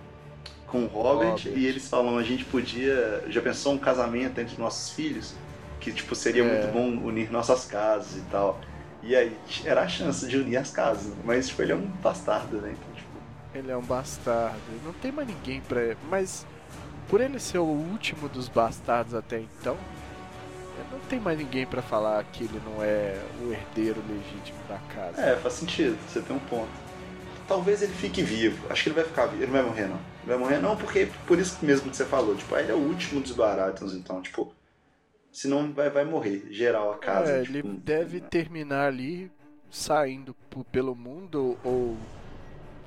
[0.67, 1.53] com o Robert, Robert.
[1.55, 3.25] e eles falam: a gente podia.
[3.29, 5.35] Já pensou um casamento entre nossos filhos?
[5.85, 6.47] Que tipo, seria É.
[6.47, 8.59] muito bom unir nossas casas e tal.
[9.03, 12.57] E aí era a chance de unir as casas, mas tipo, ele é um bastardo,
[12.57, 12.73] né?
[12.73, 13.09] Então, tipo,
[13.55, 14.59] Ele é um bastardo.
[14.83, 15.95] Não tem mais ninguém pra.
[16.09, 16.47] Mas
[17.07, 19.77] por ele ser o último dos bastardos até então,
[20.91, 25.21] não tem mais ninguém pra falar que ele não é o herdeiro legítimo da casa.
[25.21, 26.71] É, faz sentido, você tem um ponto.
[27.47, 28.67] Talvez ele fique vivo.
[28.71, 29.43] Acho que ele vai ficar vivo.
[29.43, 29.97] Ele não vai morrer, não.
[30.23, 32.35] Ele vai morrer, não, porque por isso mesmo que você falou.
[32.35, 34.51] Tipo, ele é o último dos Baratheons, então, tipo.
[35.35, 37.33] Senão vai, vai morrer, geral, a casa.
[37.33, 39.33] É, tipo, ele deve terminar ali
[39.69, 40.33] saindo
[40.71, 41.97] pelo mundo ou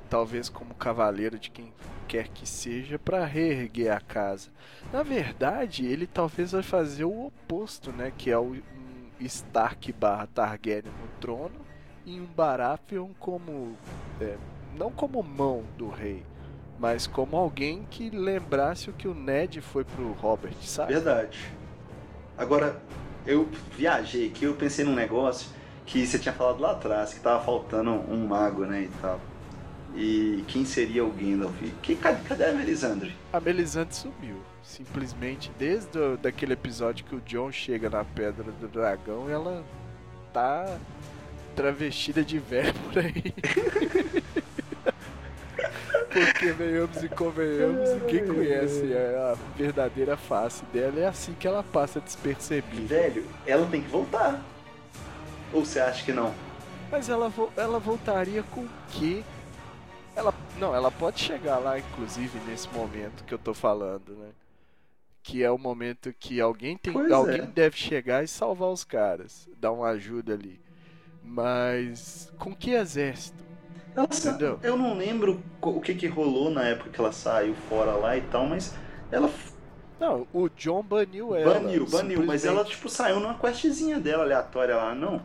[0.09, 1.73] talvez como cavaleiro de quem
[2.07, 4.49] quer que seja pra reerguer a casa.
[4.93, 8.63] Na verdade, ele talvez vai fazer o oposto, né, que é o um
[9.19, 11.59] Stark barra Targaryen no trono
[12.05, 13.75] e um Baratheon como
[14.21, 14.37] é,
[14.77, 16.23] não como mão do rei,
[16.79, 20.93] mas como alguém que lembrasse o que o Ned foi pro Robert, sabe?
[20.93, 21.56] Verdade.
[22.37, 22.79] Agora,
[23.25, 25.49] eu viajei aqui, eu pensei num negócio
[25.85, 29.19] que você tinha falado lá atrás, que tava faltando um mago, né, e tal.
[29.95, 31.55] E quem seria o Gandalf?
[31.81, 33.15] Que, cadê, cadê a Melisandre?
[33.33, 34.35] A Melisandre sumiu.
[34.61, 39.63] Simplesmente desde o, daquele episódio que o John chega na Pedra do Dragão, ela
[40.33, 40.77] tá
[41.55, 43.33] travestida de por aí.
[46.11, 50.99] Porque venhamos e convenhamos, ninguém conhece a, a verdadeira face dela.
[50.99, 52.87] É assim que ela passa despercebida.
[52.87, 54.41] Velho, ela tem que voltar.
[55.53, 56.33] Ou você acha que não?
[56.91, 59.23] Mas ela, vo- ela voltaria com o quê?
[60.15, 64.29] Ela, não, ela pode chegar lá, inclusive, nesse momento que eu tô falando, né?
[65.21, 66.93] Que é o momento que alguém tem.
[66.93, 67.45] Pois alguém é.
[67.45, 69.47] deve chegar e salvar os caras.
[69.59, 70.59] Dar uma ajuda ali.
[71.21, 73.43] Mas com que exército?
[73.97, 74.59] Ela?
[74.63, 78.21] Eu não lembro o que, que rolou na época que ela saiu fora lá e
[78.21, 78.73] tal, mas
[79.11, 79.29] ela
[79.99, 81.55] Não, o John baniu ela.
[81.55, 85.21] baniu, baniu, mas ela tipo saiu numa questzinha dela aleatória lá, não?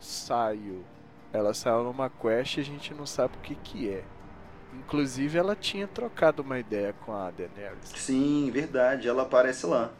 [0.00, 0.84] saiu.
[1.32, 4.04] Ela saiu numa quest e a gente não sabe o que que é.
[4.72, 7.94] Inclusive ela tinha trocado uma ideia com a Daenerys.
[7.94, 9.90] Sim, verdade, ela aparece lá.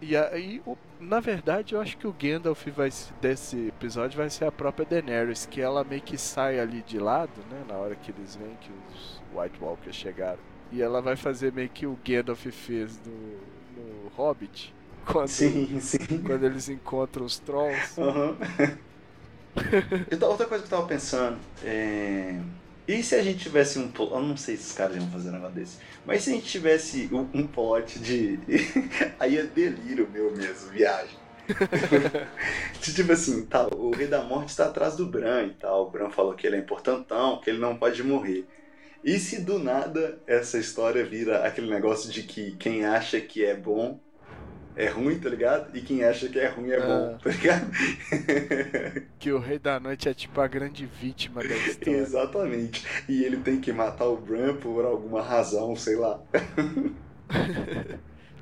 [0.00, 4.28] E aí, o- na verdade, eu acho que o Gandalf vai, se- desse episódio vai
[4.28, 7.64] ser a própria Daenerys, que ela meio que sai ali de lado, né?
[7.66, 10.38] Na hora que eles veem que os White Walkers chegaram.
[10.70, 13.12] E ela vai fazer meio que o Gandalf fez no,
[13.82, 14.74] no Hobbit,
[15.06, 16.22] quando, Sim, sim.
[16.24, 17.94] quando eles encontram os Trolls.
[20.18, 22.38] Ta- Outra coisa que eu tava pensando, é...
[22.88, 23.90] E se a gente tivesse um.
[23.98, 25.78] Eu não sei se os caras iam fazer um negócio desse.
[26.04, 28.38] Mas se a gente tivesse um, um plot de...
[29.18, 31.16] Aí é delírio meu mesmo, viagem.
[32.80, 35.86] Tipo assim, tá, o Rei da Morte está atrás do Bran e tal.
[35.86, 38.46] O Bran falou que ele é importantão, que ele não pode morrer.
[39.02, 43.54] E se do nada essa história vira aquele negócio de que quem acha que é
[43.54, 44.00] bom
[44.76, 45.76] é ruim, tá ligado?
[45.76, 47.18] E quem acha que é ruim é bom, Ah.
[47.22, 47.66] tá ligado?
[49.18, 51.98] Que o Rei da Noite é tipo a grande vítima da história.
[51.98, 52.86] Exatamente.
[53.08, 56.20] E ele tem que matar o Bran por alguma razão, sei lá.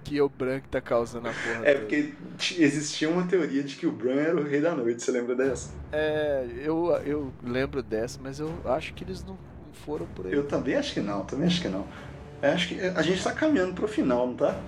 [0.05, 1.81] que o branco tá causando a porra É toda.
[1.81, 2.13] porque
[2.59, 5.71] existia uma teoria de que o Bran era o rei da noite, você lembra dessa?
[5.93, 9.39] É, eu, eu lembro dessa, mas eu acho que eles não
[9.73, 10.33] foram por aí.
[10.33, 11.87] Eu também acho que não, também acho que não.
[12.43, 14.59] Eu acho que a gente tá caminhando pro final, não tá?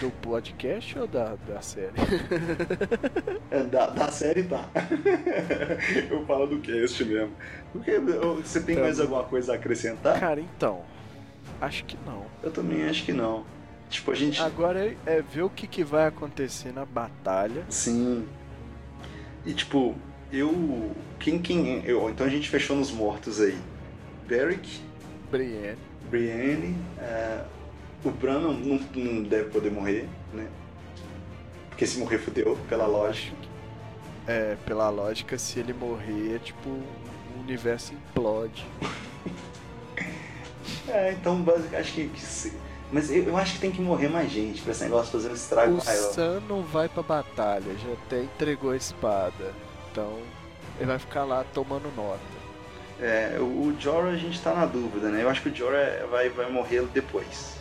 [0.00, 1.92] Do podcast ou da, da série?
[3.50, 4.68] É, da, da série tá.
[6.10, 7.32] Eu falo do cast mesmo.
[7.72, 9.02] Porque você tem Tá mais bom.
[9.04, 10.18] alguma coisa a acrescentar?
[10.18, 10.82] Cara, então.
[11.60, 12.24] Acho que não.
[12.42, 13.44] Eu também acho que não.
[13.88, 14.40] Tipo, a gente.
[14.42, 17.64] Agora é, é ver o que, que vai acontecer na batalha.
[17.68, 18.26] Sim.
[19.44, 19.94] E tipo,
[20.32, 20.90] eu.
[21.20, 21.84] Quem quem.
[21.84, 23.56] Eu, então a gente fechou nos mortos aí.
[24.26, 24.80] Beric,
[25.30, 25.78] Brienne.
[26.10, 27.42] Brienne, é,
[28.04, 30.46] o Bran não, não, não deve poder morrer, né?
[31.68, 33.36] Porque se morrer fudeu, pela lógica.
[34.26, 38.66] É, pela lógica, se ele morrer, é tipo, o universo implode.
[40.88, 42.08] É, então basicamente acho que.
[42.08, 42.52] que se-
[42.92, 45.34] mas eu, eu acho que tem que morrer mais gente pra esse negócio fazer um
[45.34, 46.12] estrago O maior.
[46.12, 49.52] Sam não vai pra batalha, já até entregou a espada.
[49.90, 50.18] Então,
[50.78, 52.20] ele vai ficar lá tomando nota.
[52.98, 55.22] É, o Jorah a gente tá na dúvida, né?
[55.22, 57.56] Eu acho que o Jorah vai, vai morrer depois.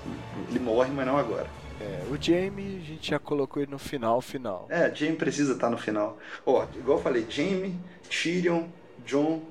[0.50, 1.48] Ele morre, mas não agora.
[1.80, 4.66] É, o Jamie, a gente já colocou ele no final, final.
[4.70, 6.18] É, Jaime precisa estar no final.
[6.46, 7.78] Ó, igual eu falei, Jaime,
[8.10, 8.68] Tyrion,
[9.06, 9.42] Jon,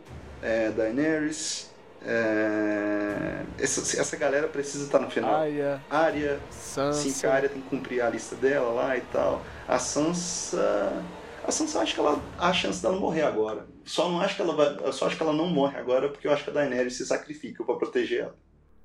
[0.43, 1.70] é, Daenerys.
[2.03, 5.35] é, essa, essa galera precisa estar no final.
[5.35, 6.99] Arya, Arya, Sansa.
[6.99, 9.43] sim, que a Arya tem que cumprir a lista dela lá e tal.
[9.68, 11.05] A Sansa.
[11.47, 13.66] A Sansa acho que ela há a chance dela morrer agora.
[13.85, 14.76] Só não acho que ela vai.
[14.87, 17.07] Eu só acho que ela não morre agora porque eu acho que a Daenerys se
[17.07, 18.37] sacrifica pra proteger ela.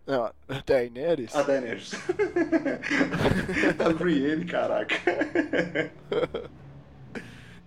[0.06, 0.34] Não, a
[0.66, 1.36] Daenerys?
[1.36, 1.91] A Daenerys.
[3.78, 4.95] a Brienne, caraca.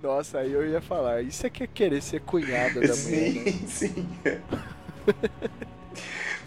[0.02, 3.52] Nossa, aí eu ia falar, isso é que é querer ser cunhada da mulher, né?
[3.66, 4.08] Sim, sim.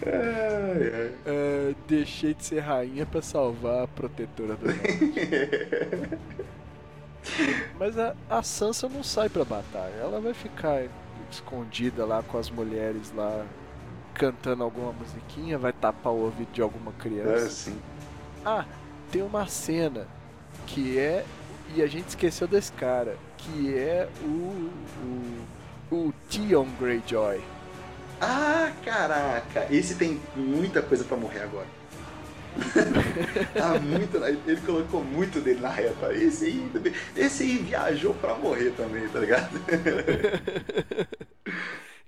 [0.06, 1.14] Ai.
[1.26, 6.20] É, deixei de ser rainha pra salvar a protetora do norte.
[7.80, 10.84] Mas a, a Sansa não sai pra batalha, ela vai ficar
[11.30, 13.46] escondida lá com as mulheres lá
[14.14, 17.50] cantando alguma musiquinha, vai tapar o ouvido de alguma É, criança.
[17.50, 17.82] sim.
[18.46, 18.66] Ah,
[19.12, 20.08] tem uma cena
[20.66, 21.26] que é.
[21.76, 24.72] E a gente esqueceu desse cara, que é o.
[25.92, 25.96] o.
[25.96, 27.42] o Theon Greyjoy.
[28.22, 29.68] Ah, caraca.
[29.70, 31.68] Esse tem muita coisa pra morrer agora.
[33.62, 34.18] Ah, muito.
[34.24, 36.14] Ele colocou muito dele na reta.
[36.14, 36.72] Esse aí,
[37.16, 39.50] esse aí viajou pra morrer também, tá ligado?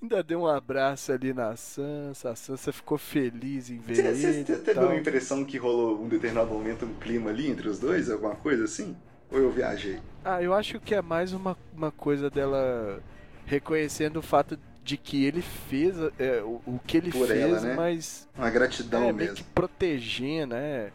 [0.02, 4.46] Ainda deu um abraço ali na Sansa, a Sansa ficou feliz em ver Você, ele.
[4.46, 8.10] você teve uma impressão que rolou um determinado momento um clima ali entre os dois?
[8.10, 8.96] Alguma coisa assim?
[9.32, 10.00] Ou eu viajei?
[10.24, 13.02] Ah, eu acho que é mais uma, uma coisa dela
[13.46, 17.60] reconhecendo o fato de que ele fez é, o, o que ele Por fez, ela,
[17.60, 17.76] né?
[17.76, 19.36] mas Uma gratidão é, meio mesmo.
[19.36, 20.92] que protegendo, né?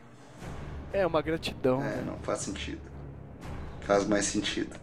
[0.95, 2.03] É uma gratidão, É, né?
[2.07, 2.81] não faz sentido.
[3.83, 4.75] Faz mais sentido.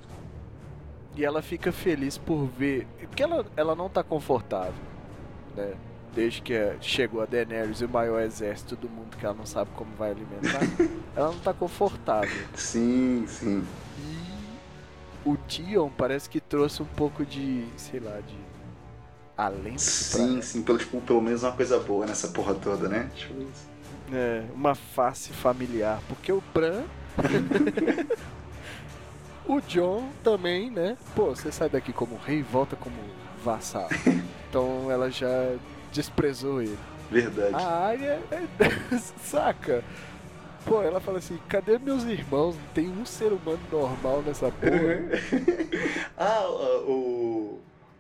[1.16, 2.86] E ela fica feliz por ver.
[3.00, 4.74] Porque ela, ela não tá confortável,
[5.56, 5.74] né?
[6.14, 9.46] Desde que é- chegou a Daenerys e o maior exército do mundo que ela não
[9.46, 10.60] sabe como vai alimentar.
[11.16, 12.30] ela não tá confortável.
[12.56, 13.66] Sim, sim.
[13.98, 18.36] E o Tion parece que trouxe um pouco de, sei lá, de
[19.40, 23.10] alento Sim, sim, pelo, tipo, pelo menos uma coisa boa nessa porra toda, né?
[23.16, 23.46] Tipo, pra
[24.12, 26.02] é, uma face familiar.
[26.08, 26.84] Porque o Bran.
[29.48, 30.98] o John também, né?
[31.16, 32.96] Pô, você sai daqui como rei e volta como
[33.44, 33.90] vassalo.
[34.50, 35.28] Então ela já
[35.94, 36.76] desprezou ele.
[37.12, 37.54] verdade.
[37.54, 38.98] A área é...
[39.22, 39.84] saca?
[40.66, 42.56] Pô, ela fala assim, cadê meus irmãos?
[42.56, 44.98] Não tem um ser humano normal nessa porra.
[46.18, 46.48] ah,
[46.88, 47.60] o-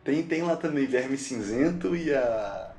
[0.10, 2.72] Tem, tem lá também Verme Cinzento e a.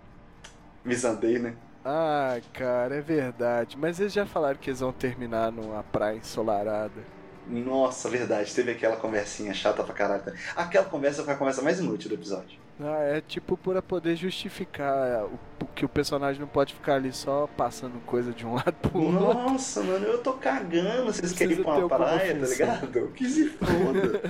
[0.84, 1.54] Missandei, né?
[1.84, 3.76] ah, cara, é verdade.
[3.78, 7.04] Mas eles já falaram que eles vão terminar numa praia ensolarada.
[7.46, 10.22] Nossa, verdade, teve aquela conversinha chata pra caralho.
[10.56, 12.58] Aquela conversa foi a conversa mais inútil do episódio.
[12.80, 15.38] Ah, é tipo pra poder justificar o,
[15.74, 19.20] que o personagem não pode ficar ali só passando coisa de um lado pro outro.
[19.20, 21.04] Nossa, mano, eu tô cagando.
[21.04, 23.08] Vocês querem ir pra uma praia, tá ligado?
[23.12, 24.20] Que se foda.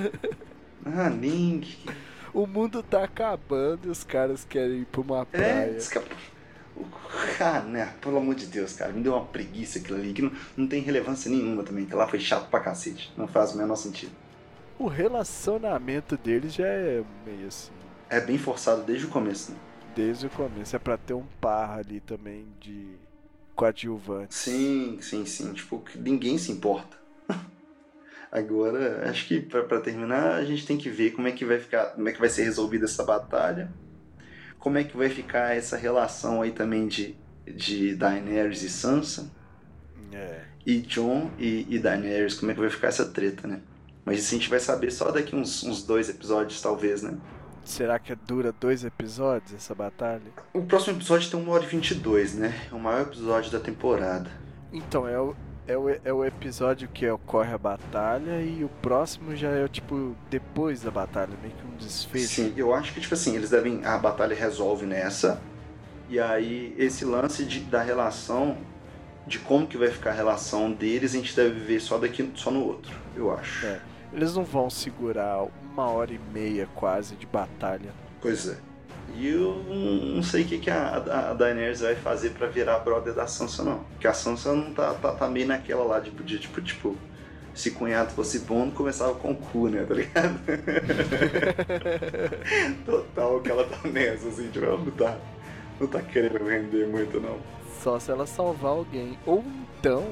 [0.84, 1.78] ah, Link.
[2.32, 5.76] O mundo tá acabando e os caras querem ir pra uma É, praia.
[5.76, 6.14] escapa.
[7.40, 7.94] Ah, né?
[8.00, 8.92] Pelo amor de Deus, cara.
[8.92, 11.84] Me deu uma preguiça aquilo ali, que não, não tem relevância nenhuma também.
[11.84, 13.12] Que lá foi chato pra cacete.
[13.16, 14.12] Não faz o menor sentido.
[14.78, 17.72] O relacionamento deles já é meio assim.
[18.08, 19.58] É bem forçado desde o começo, né?
[19.94, 20.74] Desde o começo.
[20.74, 22.86] É pra ter um par ali também de
[23.54, 24.34] coadjuvante.
[24.34, 25.52] Sim, sim, sim.
[25.52, 26.96] Tipo, ninguém se importa.
[28.30, 31.58] Agora, acho que pra, pra terminar, a gente tem que ver como é que vai
[31.58, 33.70] ficar, como é que vai ser resolvida essa batalha.
[34.58, 37.16] Como é que vai ficar essa relação aí também de,
[37.46, 39.30] de Daenerys e Sansa.
[40.12, 40.42] É.
[40.64, 43.60] E John e, e Daenerys, como é que vai ficar essa treta, né?
[44.04, 47.16] Mas isso a gente vai saber só daqui uns, uns dois episódios, talvez, né?
[47.64, 50.22] Será que dura dois episódios essa batalha?
[50.52, 52.68] O próximo episódio tem 1 hora e 22, né?
[52.70, 54.30] É o maior episódio da temporada.
[54.72, 55.36] Então, é o,
[55.70, 60.16] é o, é o episódio que ocorre a batalha e o próximo já é tipo
[60.28, 62.26] depois da batalha, meio que um desfecho.
[62.26, 63.84] Sim, eu acho que tipo assim, eles devem.
[63.84, 65.40] A batalha resolve nessa.
[66.08, 68.58] E aí esse lance de, da relação,
[69.26, 72.50] de como que vai ficar a relação deles, a gente deve ver só daqui só
[72.50, 73.64] no outro, eu acho.
[73.66, 73.80] É.
[74.12, 77.92] Eles não vão segurar uma hora e meia quase de batalha.
[78.20, 78.56] Pois é.
[79.14, 79.64] E eu
[80.14, 83.62] não sei o que, que a, a Daenerys vai fazer para virar brother da Sansa,
[83.62, 83.80] não.
[83.90, 86.96] Porque a Sansa não tá, tá, tá meio naquela lá de, de tipo, tipo,
[87.54, 90.40] se cunhado fosse bom, não começava com o cu, né, tá ligado?
[92.86, 95.18] Total que ela tá nessa, assim, tipo, ela não tá,
[95.80, 97.38] não tá querendo render muito, não.
[97.82, 99.18] Só se ela salvar alguém.
[99.26, 99.44] Ou
[99.78, 100.04] então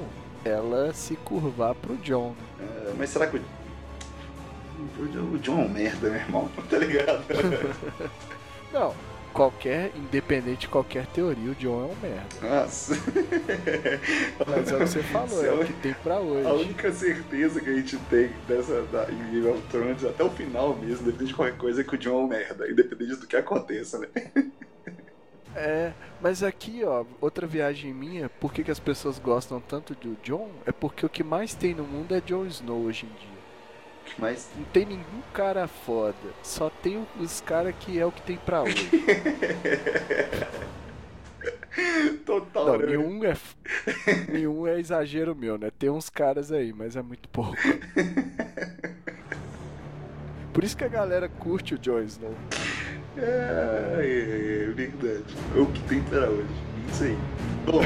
[0.45, 2.35] ela se curvar pro John.
[2.61, 3.41] É, mas será que o
[4.79, 7.25] o John é um merda, meu irmão, tá ligado?
[8.73, 8.95] Não,
[9.39, 12.63] qualquer, independente de qualquer teoria, o John é um merda.
[12.63, 12.95] Nossa.
[14.47, 16.47] Mas é o que você falou, é o que tem pra hoje.
[16.47, 20.31] A única certeza que a gente tem dessa da, em Game of Thrones, até o
[20.31, 23.27] final mesmo, independente de qualquer coisa, é que o John é um merda, independente do
[23.27, 24.09] que aconteça, né?
[25.57, 30.17] É, mas aqui, ó, outra viagem minha, por que, que as pessoas gostam tanto do
[30.23, 30.51] John?
[30.65, 33.38] É porque o que mais tem no mundo é Jon Snow hoje em dia.
[34.19, 36.17] Mas não tem nenhum cara foda.
[36.43, 38.89] Só tem os caras que é o que tem pra hoje.
[42.25, 42.67] Total.
[42.67, 42.87] Não, né?
[42.87, 43.37] nenhum é,
[44.31, 45.71] nenhum é exagero meu, né?
[45.79, 47.57] Tem uns caras aí, mas é muito pouco.
[50.53, 52.35] Por isso que a galera curte o Jon Snow.
[53.17, 55.25] É, é, é verdade.
[55.57, 56.49] É o que tem pra hoje.
[56.91, 57.19] Isso aí.
[57.65, 57.83] Bom,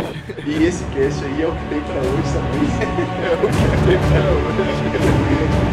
[0.47, 2.63] e esse cast aí é o que tem pra hoje também.
[3.29, 5.63] é o que tem pra hoje.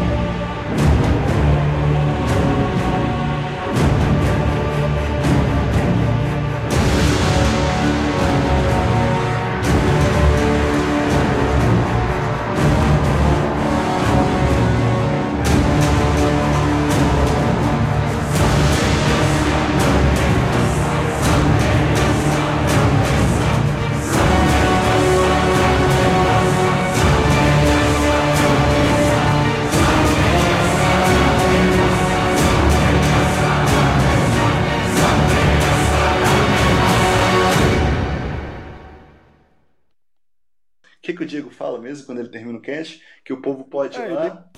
[41.79, 44.49] mesmo quando ele termina o cast, que o povo pode ir é, lá.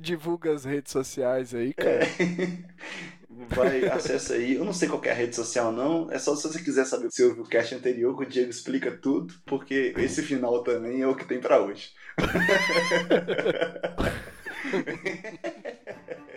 [0.00, 2.04] divulga as redes sociais aí, cara.
[2.04, 2.72] É.
[3.48, 4.54] Vai, acessa aí.
[4.54, 6.10] Eu não sei qual é a rede social, não.
[6.10, 8.90] É só se você quiser saber se ouviu o cast anterior, que o Diego explica
[8.90, 11.90] tudo, porque esse final também é o que tem para hoje.